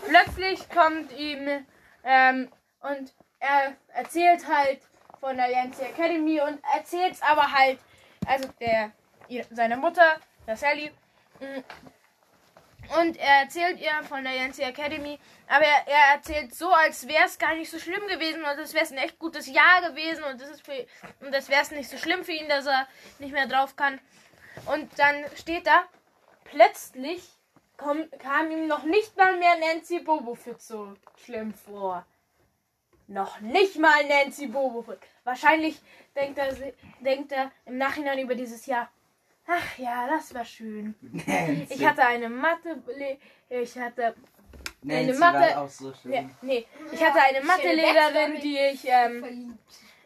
[0.08, 1.64] Plötzlich kommt ihm
[2.02, 2.48] ähm,
[2.80, 4.80] und er erzählt halt
[5.20, 7.78] von der Yancey Academy und erzählt es aber halt,
[8.26, 8.90] also der
[9.28, 10.90] ihr, seiner Mutter, der Sally.
[13.00, 15.18] Und er erzählt ihr von der Yancey Academy,
[15.48, 18.74] aber er, er erzählt so, als wäre es gar nicht so schlimm gewesen und es
[18.74, 20.40] wäre ein echt gutes Jahr gewesen und
[21.32, 22.86] das wäre es nicht so schlimm für ihn, dass er
[23.18, 24.00] nicht mehr drauf kann.
[24.66, 25.84] Und dann steht da,
[26.44, 27.22] plötzlich
[27.76, 30.94] komm, kam ihm noch nicht mal mehr Nancy Bobofoot so
[31.24, 32.06] schlimm vor.
[33.06, 34.98] Noch nicht mal Nancy Bobofoot.
[35.24, 35.80] Wahrscheinlich
[36.16, 36.54] denkt er,
[37.00, 38.90] denkt er im Nachhinein über dieses Jahr.
[39.46, 40.94] Ach ja, das war schön.
[41.68, 42.82] Ich hatte eine Mathe,
[43.48, 44.14] ich hatte
[44.82, 46.36] Nancy eine Mathe- war auch so ja, schön.
[46.42, 49.58] nee, ich hatte eine Mathelehrerin, die ich ähm,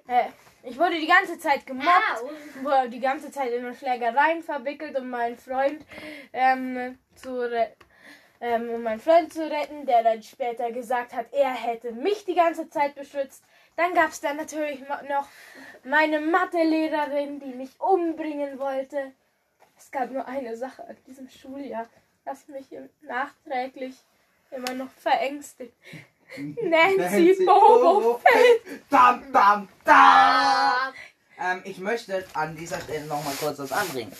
[0.09, 0.25] äh,
[0.65, 2.23] ich wurde die ganze Zeit gemobbt,
[2.63, 5.85] wurde die ganze Zeit in Schlägereien verwickelt, um meinen Freund
[6.33, 7.49] ähm, zu
[8.41, 12.35] ähm, um meinen Freund zu retten, der dann später gesagt hat, er hätte mich die
[12.37, 13.43] ganze Zeit beschützt.
[13.77, 15.29] Dann gab es dann natürlich mo- noch
[15.85, 19.13] meine Mathelehrerin, die mich umbringen wollte.
[19.89, 21.87] Es gab nur eine Sache an diesem Schuljahr,
[22.27, 23.95] das mich im, nachträglich
[24.51, 25.73] immer noch verängstigt.
[26.63, 28.21] Nancy Bobo
[28.91, 30.93] Dam, dam, dam.
[31.41, 34.13] Ähm, ich möchte an dieser Stelle noch mal kurz was anbringen.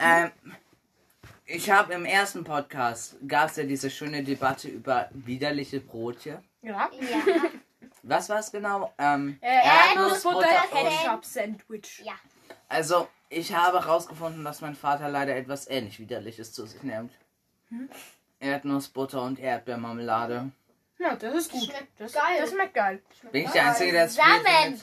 [0.00, 0.32] Ähm,
[1.46, 6.38] ich habe im ersten Podcast, gab es ja diese schöne Debatte über widerliche Brotchen.
[6.62, 6.90] Ja.
[7.00, 7.22] Ja.
[8.02, 8.92] Was war es genau?
[8.98, 9.46] Ähm, Äh,
[9.92, 12.02] Erdnussbutter Erdnussbutter und- Ketchup Sandwich.
[12.04, 12.14] Ja.
[12.70, 17.12] Also, ich habe herausgefunden, dass mein Vater leider etwas ähnlich Widerliches zu sich nimmt.
[18.40, 20.50] Erdnussbutter und Erdbeermarmelade.
[20.98, 21.64] Ja, das ist gut.
[21.64, 22.38] Schmeckt Das, geil.
[22.40, 23.02] das schmeckt geil.
[23.32, 24.80] Bin ich der Einzige, der es Zusammen.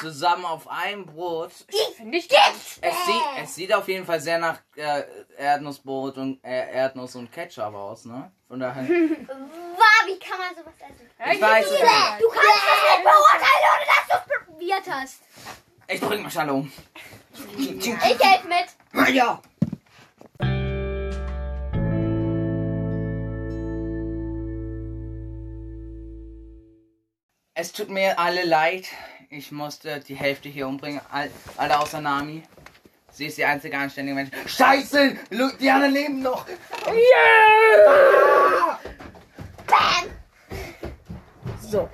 [0.00, 1.50] Zusammen auf einem Brot.
[1.96, 2.28] Finde ich.
[2.30, 5.02] Es sieht, es sieht auf jeden Fall sehr nach äh,
[5.36, 8.30] Erdnussbrot und äh, Erdnuss und Ketchup aus, ne?
[8.46, 8.82] Von daher.
[8.88, 11.10] Wow, wie kann man sowas essen?
[11.18, 11.82] Ja, Ich weiß es nicht.
[12.20, 15.22] Du kannst das nicht beurteilen, ohne dass du es probiert hast.
[15.92, 16.72] Ich bring mal um.
[17.58, 19.14] Ich helfe mit.
[19.14, 19.42] Ja.
[27.54, 28.86] Es tut mir alle leid.
[29.30, 31.00] Ich musste die Hälfte hier umbringen.
[31.10, 32.42] All, alle außer Nami.
[33.10, 34.30] Sie ist die einzige anständige Mensch.
[34.46, 35.16] Scheiße!
[35.60, 36.46] Die anderen leben noch.
[41.60, 41.88] So.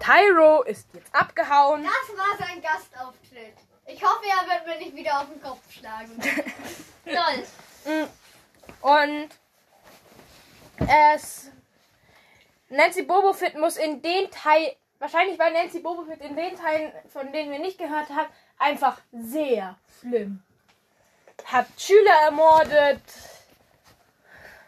[0.00, 1.84] Tyro ist jetzt abgehauen.
[1.84, 3.21] Das war sein Gastauftritt.
[3.94, 6.18] Ich hoffe, er wird mir nicht wieder auf den Kopf schlagen.
[7.04, 8.06] Toll.
[8.80, 9.28] Und
[10.88, 11.50] es.
[12.68, 14.76] Nancy Bobofit muss in den Teil.
[14.98, 19.76] Wahrscheinlich weil Nancy Bobofit in den Teilen, von denen wir nicht gehört haben, einfach sehr
[20.00, 20.42] schlimm.
[21.44, 23.02] Hat Schüler ermordet,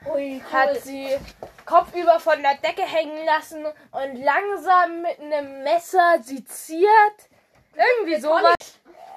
[0.06, 1.16] Ui, hat sie
[1.64, 7.28] kopfüber von der Decke hängen lassen und langsam mit einem Messer seziert.
[7.74, 8.73] Irgendwie sowas.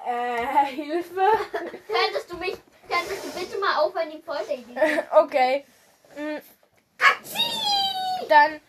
[0.08, 1.26] Äh, Hilfe.
[1.86, 2.56] Könntest du mich,
[2.88, 4.54] könntest du bitte mal aufhören, die Folter
[5.22, 5.64] Okay.
[6.16, 6.38] Mm.
[8.28, 8.60] Dann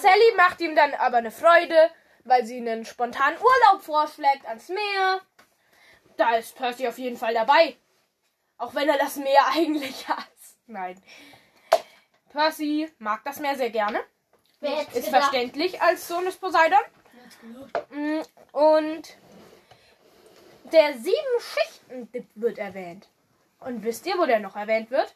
[0.00, 1.90] Sally macht ihm dann aber eine Freude,
[2.24, 5.20] weil sie einen spontanen Urlaub vorschlägt ans Meer.
[6.16, 7.76] Da ist Percy auf jeden Fall dabei.
[8.58, 10.58] Auch wenn er das Meer eigentlich hasst.
[10.66, 11.00] Nein.
[12.30, 14.02] Percy mag das Meer sehr gerne.
[14.60, 15.10] Ist gedacht?
[15.22, 16.78] verständlich als Sohn des Poseidon.
[17.90, 18.20] Mm,
[18.52, 19.16] Und
[20.72, 23.08] der sieben Schichten wird erwähnt.
[23.60, 25.14] Und wisst ihr, wo der noch erwähnt wird?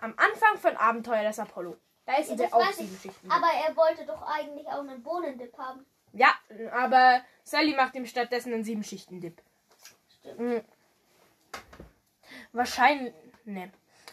[0.00, 1.76] Am Anfang von Abenteuer des Apollo.
[2.06, 3.02] Da ist Ja, der auch weiß sieben ich.
[3.02, 3.30] Schichten.
[3.30, 5.84] Aber er wollte doch eigentlich auch einen Bohnendip haben.
[6.12, 6.34] Ja,
[6.72, 9.42] aber Sally macht ihm stattdessen einen sieben Schichten Dip.
[10.20, 10.40] Stimmt.
[10.40, 10.60] Mm.
[12.52, 13.12] Wahrscheinlich.
[13.44, 13.70] Ne.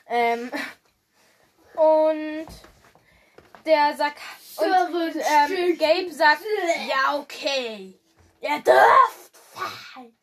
[0.07, 0.51] Ähm.
[1.75, 2.47] Und
[3.65, 4.19] der sagt.
[4.57, 6.41] Und ähm, Gabe sagt,
[6.87, 7.99] ja, okay.
[8.41, 10.15] Ihr dürft fallen.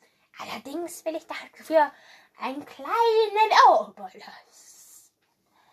[0.42, 1.92] Allerdings will ich dafür
[2.38, 5.12] einen kleinen Oberlass.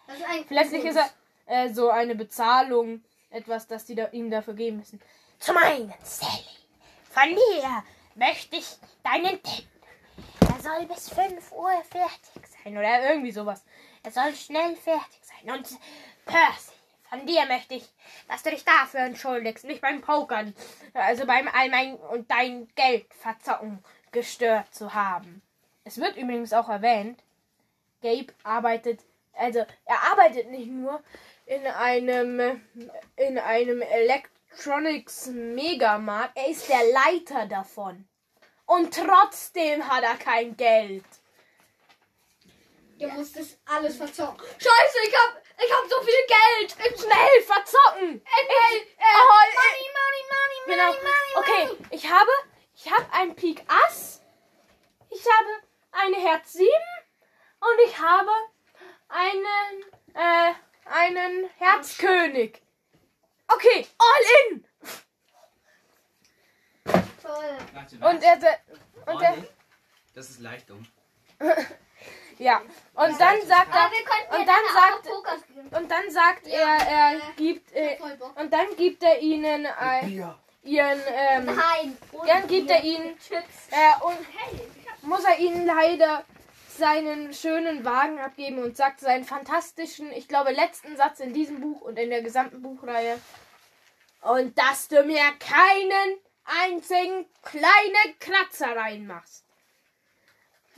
[0.08, 1.10] Das ist ein Letztlich ist er
[1.46, 5.02] äh, so eine Bezahlung, etwas, das die da, ihm dafür geben müssen.
[5.40, 6.44] Zum einen, Sally,
[7.10, 7.84] von dir
[8.16, 8.68] möchte ich
[9.04, 9.68] deinen Tipp.
[10.42, 13.64] Er soll bis 5 Uhr fertig sein oder irgendwie sowas.
[14.04, 15.52] Er soll schnell fertig sein.
[15.56, 15.68] Und
[16.26, 16.74] Percy,
[17.10, 17.90] von dir möchte ich,
[18.28, 20.54] dass du dich dafür entschuldigst, mich beim Pokern,
[20.94, 25.42] also beim all mein und dein Geld verzocken gestört zu haben.
[25.84, 27.20] Es wird übrigens auch erwähnt,
[28.02, 29.02] Gabe arbeitet,
[29.34, 31.02] also er arbeitet nicht nur
[31.46, 32.62] in einem
[33.16, 38.08] in einem Electronics Megamarkt, er ist der Leiter davon.
[38.66, 41.04] Und trotzdem hat er kein Geld.
[43.00, 44.46] Du musst das alles verzocken.
[44.58, 46.76] Scheiße, ich hab, ich hab so viel Geld.
[46.94, 48.22] Ich, Schnell verzocken!
[48.22, 50.88] Ich- äh, Oh, money, money, money, Genau.
[50.88, 51.88] money, money, Okay, money.
[51.92, 52.30] ich habe
[52.82, 54.22] ich habe ein Pik Ass.
[55.10, 55.50] Ich habe
[55.92, 56.68] eine Herz 7
[57.60, 58.30] und ich habe
[59.10, 60.54] einen äh,
[60.86, 62.62] einen Herzkönig.
[63.48, 64.66] Okay, all in.
[67.22, 67.58] Toll.
[68.02, 68.60] Und er
[69.06, 69.38] und er
[70.14, 70.86] Das ist leicht dumm.
[72.38, 72.62] ja,
[72.94, 77.98] und dann sagt er und ja dann sagt und dann sagt er er gibt äh,
[77.98, 78.40] Voll Bock.
[78.40, 80.40] und dann gibt er ihnen ein, Bier.
[80.64, 81.98] Ihren ähm, Nein.
[82.28, 86.24] dann gibt er ihnen äh, und muss er ihnen leider
[86.78, 91.82] seinen schönen Wagen abgeben und sagt seinen fantastischen, ich glaube, letzten Satz in diesem Buch
[91.82, 93.20] und in der gesamten Buchreihe.
[94.22, 99.46] Und dass du mir keinen einzigen kleinen Kratzer reinmachst.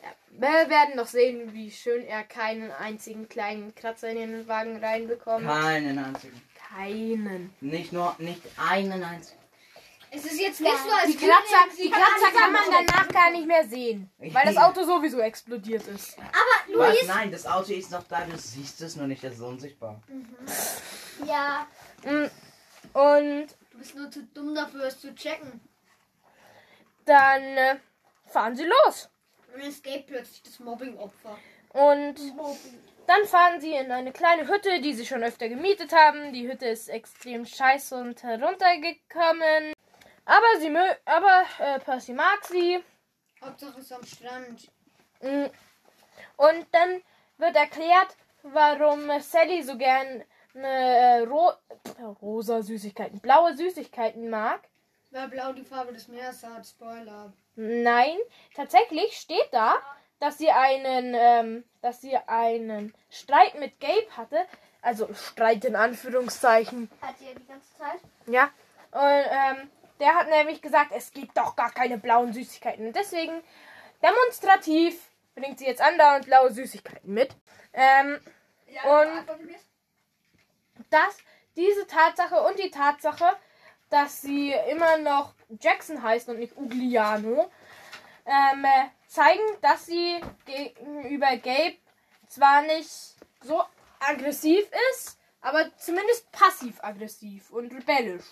[0.02, 4.84] Ja, wir werden noch sehen, wie schön er keinen einzigen kleinen Kratzer in den Wagen
[4.84, 5.46] reinbekommt.
[5.46, 6.42] Keinen einzigen.
[6.70, 7.54] Keinen.
[7.62, 9.41] Nicht nur, nicht einen einzigen.
[10.14, 13.48] Es ist jetzt nicht so, als Die Kratzer, die Kratzer kann man danach gar nicht
[13.48, 16.18] mehr sehen, weil das Auto sowieso explodiert ist.
[16.20, 16.96] Aber Was?
[17.00, 20.02] Luis, Nein, das Auto ist noch da, du siehst es nur nicht, das ist unsichtbar.
[21.26, 21.66] Ja.
[22.04, 22.30] Mm,
[22.94, 25.62] Und du bist nur zu dumm dafür, es zu checken.
[27.06, 27.76] dann äh,
[28.28, 29.10] fahren sie los.
[29.56, 31.38] Und es geht plötzlich das Mobbing-Opfer.
[31.70, 32.16] Und
[33.08, 36.34] dann fahren sie in eine kleine Hütte, die sie schon öfter gemietet haben.
[36.34, 39.74] Die Hütte ist extrem scheiße und heruntergekommen.
[40.32, 42.82] Aber sie mö aber äh, Percy mag sie.
[43.44, 44.72] Hauptsache es ist am Strand.
[45.20, 45.48] Mm.
[46.38, 47.02] Und dann
[47.38, 51.52] wird erklärt, warum Sally so gern äh, ro
[52.22, 54.62] rosa Süßigkeiten, blaue Süßigkeiten mag.
[55.10, 56.66] Weil blau die Farbe des Meeres hat.
[56.66, 57.34] Spoiler.
[57.56, 58.18] Nein,
[58.56, 59.76] tatsächlich steht da,
[60.20, 64.46] dass sie einen, ähm, dass sie einen Streit mit Gabe hatte.
[64.82, 66.90] Also Streit in Anführungszeichen.
[67.02, 68.00] Hat sie ja die ganze Zeit.
[68.28, 68.50] Ja.
[68.94, 69.70] Und ähm,
[70.02, 72.88] der hat nämlich gesagt, es gibt doch gar keine blauen Süßigkeiten.
[72.88, 73.42] Und deswegen
[74.02, 75.00] demonstrativ
[75.36, 77.36] bringt sie jetzt andauernd blaue Süßigkeiten mit.
[77.74, 78.20] Ähm,
[78.84, 79.26] und
[80.90, 81.18] das,
[81.56, 83.38] diese Tatsache und die Tatsache,
[83.90, 87.52] dass sie immer noch Jackson heißt und nicht Ugliano,
[88.26, 91.78] ähm, äh, zeigen, dass sie gegenüber Gabe
[92.28, 92.90] zwar nicht
[93.44, 93.62] so
[94.00, 98.26] aggressiv ist, aber zumindest passiv-aggressiv und rebellisch.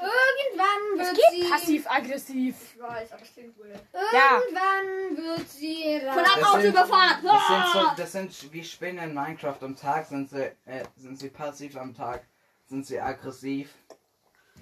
[0.00, 1.50] Irgendwann Es wird geht sie.
[1.50, 2.54] passiv-aggressiv.
[2.74, 3.80] Ich weiß, aber es klingt weird.
[4.12, 4.38] Ja.
[4.40, 6.00] Irgendwann wird sie.
[6.00, 7.22] Von einem Auto überfahren.
[7.24, 7.94] Das sind, so, Ah!
[7.96, 9.58] das sind wie Spinnen in Minecraft.
[9.62, 12.24] Am Tag sind sie, äh, sind sie passiv, am Tag
[12.66, 13.74] sind sie aggressiv.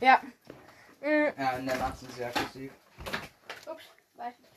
[0.01, 0.21] Ja.
[1.01, 2.73] Mm, Ja, in der Nacht sind sie aggressiv.
[3.71, 4.53] Ups, weiß nicht.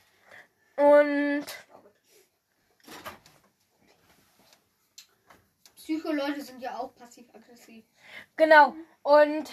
[0.77, 1.45] Und
[6.09, 7.83] Psycho-Leute sind ja auch passiv-aggressiv.
[8.35, 8.75] Genau.
[9.03, 9.49] Und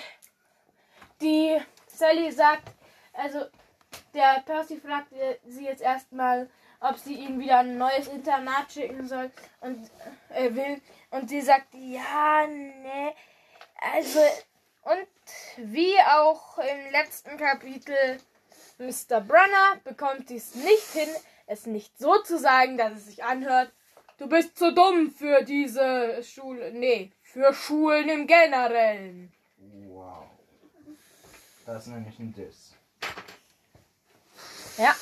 [1.20, 2.72] die Sally sagt,
[3.12, 3.46] also
[4.14, 5.12] der Percy fragt
[5.46, 6.48] sie jetzt erstmal,
[6.80, 9.90] ob sie ihn wieder ein neues Internat schicken soll und
[10.30, 10.80] äh, will.
[11.10, 13.14] Und sie sagt, ja, ne.
[13.94, 14.20] Also,
[14.82, 18.18] und wie auch im letzten Kapitel,
[18.78, 19.20] Mr.
[19.20, 21.08] Brunner bekommt sie es nicht hin,
[21.46, 23.72] es nicht so zu sagen, dass es sich anhört.
[24.18, 26.72] Du bist zu dumm für diese Schule.
[26.72, 29.30] Nee, für Schulen im Generellen.
[29.88, 30.24] Wow.
[31.66, 32.74] Das ist nämlich ein Diss.
[34.78, 34.94] Ja.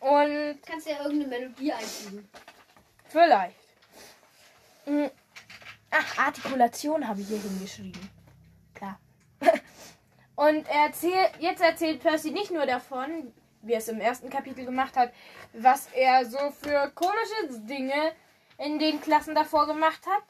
[0.00, 2.28] Und Kannst ja irgendeine Melodie einfügen.
[3.08, 3.56] vielleicht.
[4.84, 5.10] Hm.
[5.90, 8.10] Ach, Artikulation habe ich hier hingeschrieben.
[8.74, 9.00] Klar.
[10.36, 14.64] Und er erzählt, jetzt erzählt Percy nicht nur davon, wie er es im ersten Kapitel
[14.64, 15.12] gemacht hat,
[15.52, 18.12] was er so für komische Dinge
[18.58, 20.22] in den Klassen davor gemacht hat,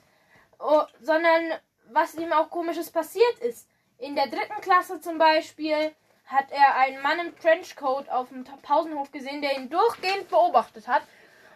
[0.59, 1.53] oh, sondern
[1.91, 3.69] was ihm auch komisches passiert ist.
[3.99, 5.95] In der dritten Klasse zum Beispiel
[6.27, 11.03] hat er einen Mann im Trenchcoat auf dem Pausenhof gesehen, der ihn durchgehend beobachtet hat.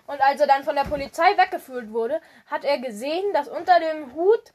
[0.07, 4.15] Und als er dann von der Polizei weggeführt wurde, hat er gesehen, dass unter dem
[4.15, 4.53] Hut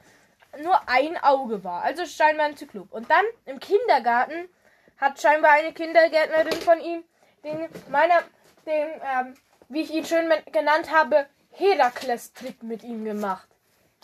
[0.61, 1.83] nur ein Auge war.
[1.83, 2.91] Also scheinbar ein Zyklop.
[2.91, 4.49] Und dann im Kindergarten
[4.97, 7.03] hat scheinbar eine Kindergärtnerin von ihm
[7.43, 8.19] den meiner,
[8.65, 9.33] dem, ähm,
[9.69, 13.47] wie ich ihn schön genannt habe, Herakles-Trick mit ihm gemacht.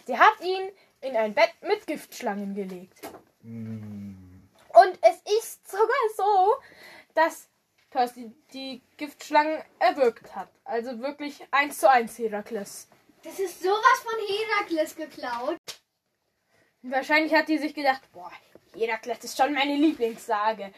[0.05, 0.69] Sie hat ihn
[1.01, 2.99] in ein Bett mit Giftschlangen gelegt.
[3.41, 4.15] Mm.
[4.69, 6.55] Und es ist sogar so,
[7.13, 7.47] dass
[7.89, 10.49] Percy die Giftschlangen erwürgt hat.
[10.63, 12.87] Also wirklich eins zu eins Herakles.
[13.23, 15.57] Das ist sowas von Herakles geklaut.
[16.81, 18.31] Wahrscheinlich hat die sich gedacht, boah,
[18.73, 20.71] Herakles ist schon meine Lieblingssage.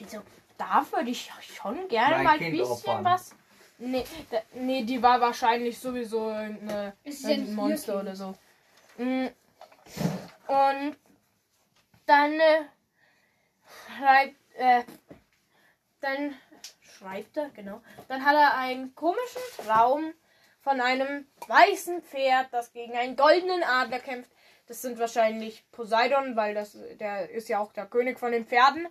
[0.00, 0.22] Also,
[0.56, 3.04] da würde ich schon gerne Mein mal ein bisschen opfern.
[3.04, 3.34] was.
[3.84, 8.32] Nee, da, nee, die war wahrscheinlich sowieso eine, ein Monster oder so.
[8.96, 9.26] Mm.
[10.46, 10.96] Und
[12.06, 12.62] dann äh,
[13.98, 14.84] schreibt, äh,
[16.00, 16.34] dann
[16.80, 17.82] schreibt er, genau.
[18.06, 20.14] Dann hat er einen komischen Traum
[20.60, 24.30] von einem weißen Pferd, das gegen einen goldenen Adler kämpft.
[24.68, 28.86] Das sind wahrscheinlich Poseidon, weil das der ist ja auch der König von den Pferden.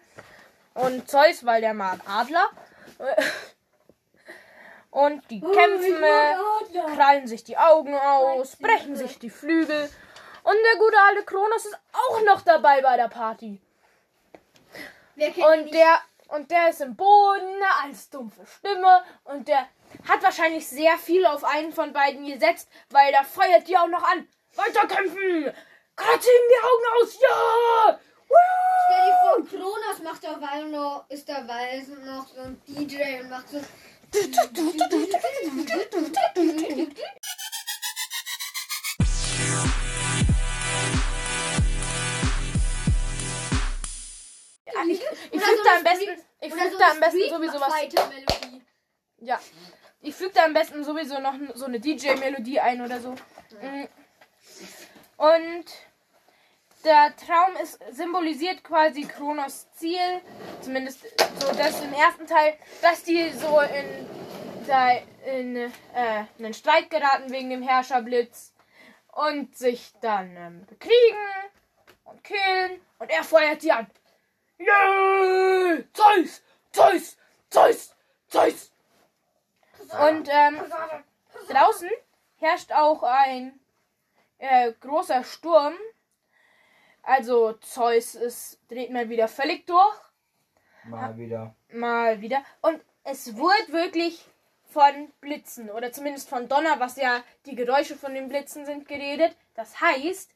[0.73, 2.49] Und Zeus, weil der mag Adler.
[4.91, 9.89] Und die kämpfen, äh, krallen sich die Augen aus, brechen sich die Flügel.
[10.43, 13.62] Und der gute alte Kronos ist auch noch dabei bei der Party.
[15.15, 19.04] Und der, und der ist im Boden als dumpfe Stimme.
[19.23, 19.67] Und der
[20.08, 24.04] hat wahrscheinlich sehr viel auf einen von beiden gesetzt, weil der feuert die auch noch
[24.04, 24.27] an.
[24.56, 25.54] Weiterkämpfen!
[25.95, 27.17] Kratz ihm die Augen aus!
[27.21, 27.99] Ja!
[28.86, 33.49] Stell dir vor, Kronos macht dabei noch, ist dabei noch so ein DJ und macht
[33.49, 33.60] so.
[34.13, 34.19] Ja,
[44.88, 47.74] ich ich füge so da am besten, ich füge so da am besten sowieso was.
[49.19, 49.39] Ja.
[50.02, 53.12] Ich füge da am besten sowieso noch so eine DJ-Melodie ein oder so.
[53.62, 53.88] Mm.
[55.17, 55.65] Und
[56.84, 60.22] der Traum ist symbolisiert quasi Kronos Ziel,
[60.62, 61.02] zumindest
[61.39, 64.08] so das im ersten Teil, dass die so in,
[64.67, 64.91] da
[65.26, 65.72] in äh,
[66.38, 68.54] einen Streit geraten wegen dem Herrscherblitz
[69.13, 71.17] und sich dann ähm, bekriegen
[72.06, 73.88] und killen und er feuert sie an.
[74.60, 75.84] Yeah!
[75.94, 76.41] Zeus!
[76.72, 77.17] Zeus!
[77.50, 77.96] Zeus!
[78.28, 78.72] Zeus!
[80.08, 80.62] Und ähm,
[81.50, 81.90] draußen
[82.38, 83.60] herrscht auch ein
[84.38, 85.73] äh, großer Sturm.
[87.04, 89.95] Also Zeus ist, dreht mal wieder völlig durch.
[90.85, 91.56] Mal wieder.
[91.71, 92.43] Mal wieder.
[92.62, 94.25] Und es wird wirklich
[94.65, 99.35] von Blitzen oder zumindest von Donner, was ja die Geräusche von den Blitzen sind, geredet.
[99.54, 100.31] Das heißt,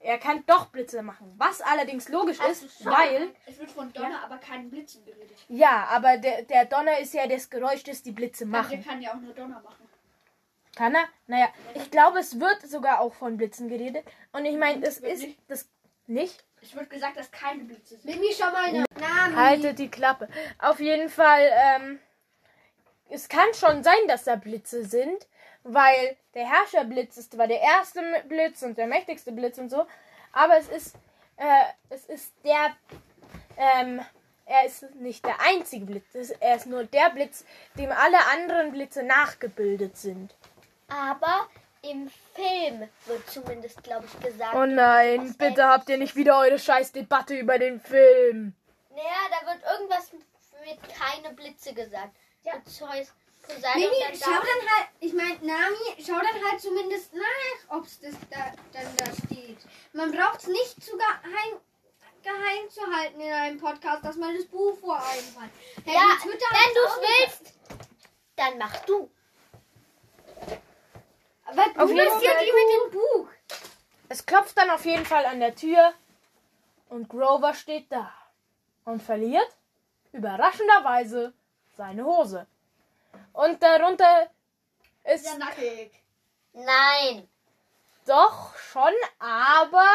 [0.00, 1.32] er kann doch Blitze machen.
[1.36, 3.30] Was allerdings logisch ist, weil.
[3.46, 5.36] Es wird von Donner, aber keinen Blitzen geredet.
[5.48, 8.84] Ja, aber der, der Donner ist ja das Geräusch, das die Blitze Der machen.
[8.84, 9.85] kann ja auch nur Donner machen.
[10.76, 11.08] Kann er?
[11.26, 14.04] Naja, ich glaube, es wird sogar auch von Blitzen geredet.
[14.32, 15.26] Und ich meine, das ist.
[15.48, 15.68] Das,
[16.06, 16.44] Nicht?
[16.62, 18.04] Es wird gesagt, dass keine Blitze sind.
[18.04, 18.86] Mimi, schau mal nach.
[19.00, 19.34] Nami.
[19.34, 20.28] Haltet die Klappe.
[20.58, 21.98] Auf jeden Fall, ähm,
[23.08, 25.26] es kann schon sein, dass da Blitze sind,
[25.62, 29.86] weil der Herrscherblitz ist zwar der erste Blitz und der mächtigste Blitz und so,
[30.32, 30.96] aber es ist,
[31.36, 32.76] äh, es ist der,
[33.56, 34.00] ähm,
[34.44, 37.44] er ist nicht der einzige Blitz, er ist nur der Blitz,
[37.76, 40.34] dem alle anderen Blitze nachgebildet sind.
[40.88, 41.48] Aber
[41.82, 44.54] im Film wird zumindest, glaube ich, gesagt.
[44.54, 48.54] Oh nein, bitte habt ihr nicht wieder eure scheiß Debatte über den Film.
[48.90, 52.16] Naja, da wird irgendwas mit keine Blitze gesagt.
[52.42, 52.54] Ja.
[52.64, 53.12] Zeus,
[53.42, 57.76] Poseidon, Mimi, dann schau da- dann halt, ich meine, Nami, schau dann halt zumindest nach,
[57.76, 59.58] ob es das da, dann da steht.
[59.92, 61.60] Man braucht es nicht zu geheim,
[62.22, 65.50] geheim zu halten in einem Podcast, dass man das Buch vor einem hat.
[65.84, 67.00] Hey, Ja, wenn du es
[67.40, 67.54] willst,
[68.36, 69.10] dann mach du.
[71.46, 73.28] Aber du Auf jeden bist ja die mit dem Buch.
[74.08, 75.92] Es klopft dann auf jeden Fall an der Tür
[76.88, 78.12] und Grover steht da
[78.84, 79.48] und verliert
[80.12, 81.32] überraschenderweise
[81.76, 82.46] seine Hose.
[83.32, 84.30] Und darunter
[85.04, 85.92] ist Ja, nackig.
[86.52, 87.28] Nein.
[88.06, 89.86] doch schon, aber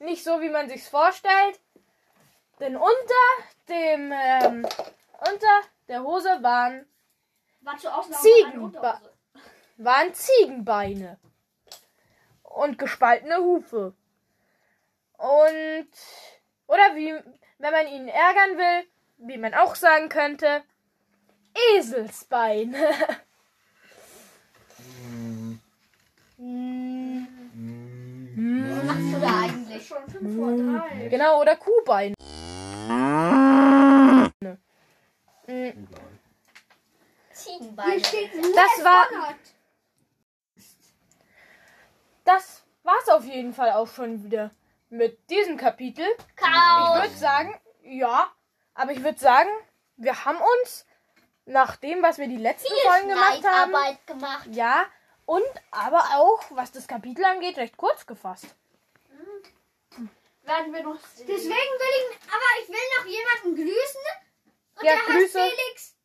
[0.00, 1.58] nicht so, wie man sich's vorstellt.
[2.60, 3.24] Denn unter
[3.68, 4.66] dem ähm,
[5.20, 6.86] unter der Hose waren
[7.62, 9.11] War zur Ausnahme Ziegen- eine Unterhose.
[9.84, 11.18] Waren Ziegenbeine
[12.42, 13.94] und gespaltene Hufe.
[15.18, 15.88] Und
[16.66, 17.14] oder wie
[17.58, 20.64] wenn man ihn ärgern will, wie man auch sagen könnte,
[21.76, 22.76] Eselsbeine.
[28.34, 29.86] Was machst du da eigentlich?
[29.86, 31.08] Schon 5 vor 3.
[31.08, 32.14] genau, oder Kuhbeine.
[37.32, 38.02] Ziegenbeine.
[38.02, 39.06] Das war.
[42.24, 44.50] Das war's auf jeden Fall auch schon wieder
[44.90, 46.04] mit diesem Kapitel.
[46.18, 47.00] Ich Chaos.
[47.02, 48.30] würde sagen, ja,
[48.74, 49.48] aber ich würde sagen,
[49.96, 50.86] wir haben uns
[51.44, 53.72] nach dem, was wir die letzten Folgen gemacht haben,
[54.06, 54.46] gemacht.
[54.52, 54.84] ja,
[55.26, 58.46] und aber auch, was das Kapitel angeht, recht kurz gefasst.
[60.44, 61.26] Werden wir noch sehen.
[61.28, 64.00] Deswegen will ich, aber ich will noch jemanden grüßen.
[64.76, 65.40] Und Ja, der Grüße.
[65.40, 65.96] heißt Felix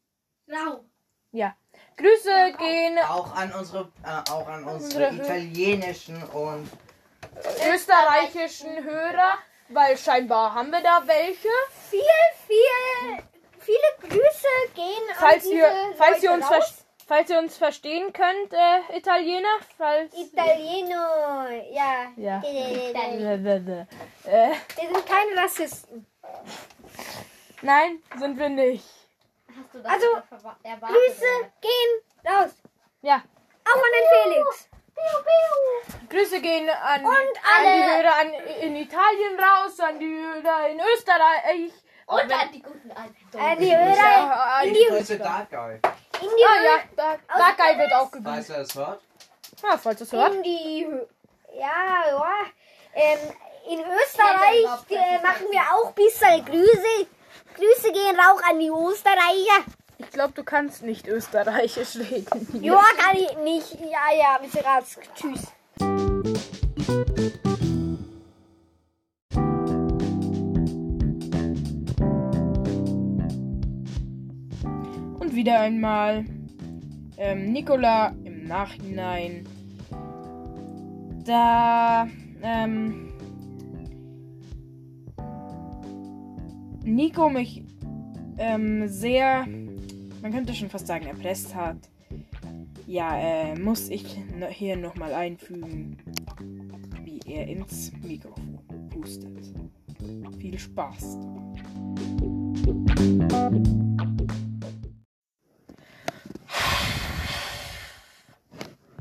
[0.50, 0.84] Rau.
[1.32, 1.56] Ja.
[1.98, 6.70] Grüße gehen Auch an unsere, äh, auch an Unsere unsere italienischen und
[7.72, 9.38] österreichischen Hörer,
[9.70, 11.50] weil scheinbar haben wir da welche.
[11.90, 12.02] Viel,
[12.46, 13.24] viel,
[13.60, 16.86] viele Grüße gehen Falls an ihr, falls ihr Leute uns, raus.
[17.08, 21.02] falls ihr uns verstehen könnt, äh, Italiener, falls Italieno,
[21.72, 22.12] ja.
[22.16, 22.38] Ja.
[22.40, 23.88] Italien.
[24.26, 26.06] Äh, Wir sind keine Rassisten.
[27.62, 28.86] nein, sind wir nicht.
[29.58, 30.98] Hast du das Also, erwa- erwartet?
[30.98, 32.52] Grüße gehen raus.
[33.02, 33.16] Ja.
[33.66, 34.70] Auch an den Felix.
[36.10, 40.80] Grüße gehen an, Und an die Hörer an, in Italien raus, an die Hörer in
[40.80, 41.72] Österreich.
[42.08, 43.40] Und an die guten alten.
[43.40, 43.96] An die Hörer.
[43.96, 45.74] Ja, In die, Grüße Dark Guy.
[45.76, 48.50] in die, Ah ja, da, Dark Guy wird auch Falls gegrüßt.
[48.52, 49.02] er es hört.
[49.64, 50.34] Ja, falls ihr es hört.
[50.36, 50.88] in die,
[51.54, 52.34] ja, ja.
[52.94, 53.20] Ähm,
[53.70, 57.08] in Österreich äh, machen wir auch ein bisschen Grüße.
[57.58, 59.66] Grüße gehen auch an die Österreicher.
[59.98, 62.64] Ich glaube, du kannst nicht österreichisch reden.
[62.64, 63.80] Ja, kann ich nicht.
[63.82, 65.00] Ja, ja, bitte raus.
[65.16, 65.48] Tschüss.
[75.20, 76.26] Und wieder einmal
[77.18, 79.48] ähm, Nicola im Nachhinein.
[81.26, 82.08] Da
[82.44, 83.07] ähm,
[86.88, 87.64] Nico mich
[88.38, 89.46] ähm, sehr,
[90.22, 91.78] man könnte schon fast sagen, erpresst hat.
[92.88, 94.18] Ja, äh, muss ich
[94.50, 95.98] hier nochmal einfügen,
[97.04, 98.60] wie er ins Mikrofon
[98.90, 99.54] pustet.
[100.40, 101.18] Viel Spaß.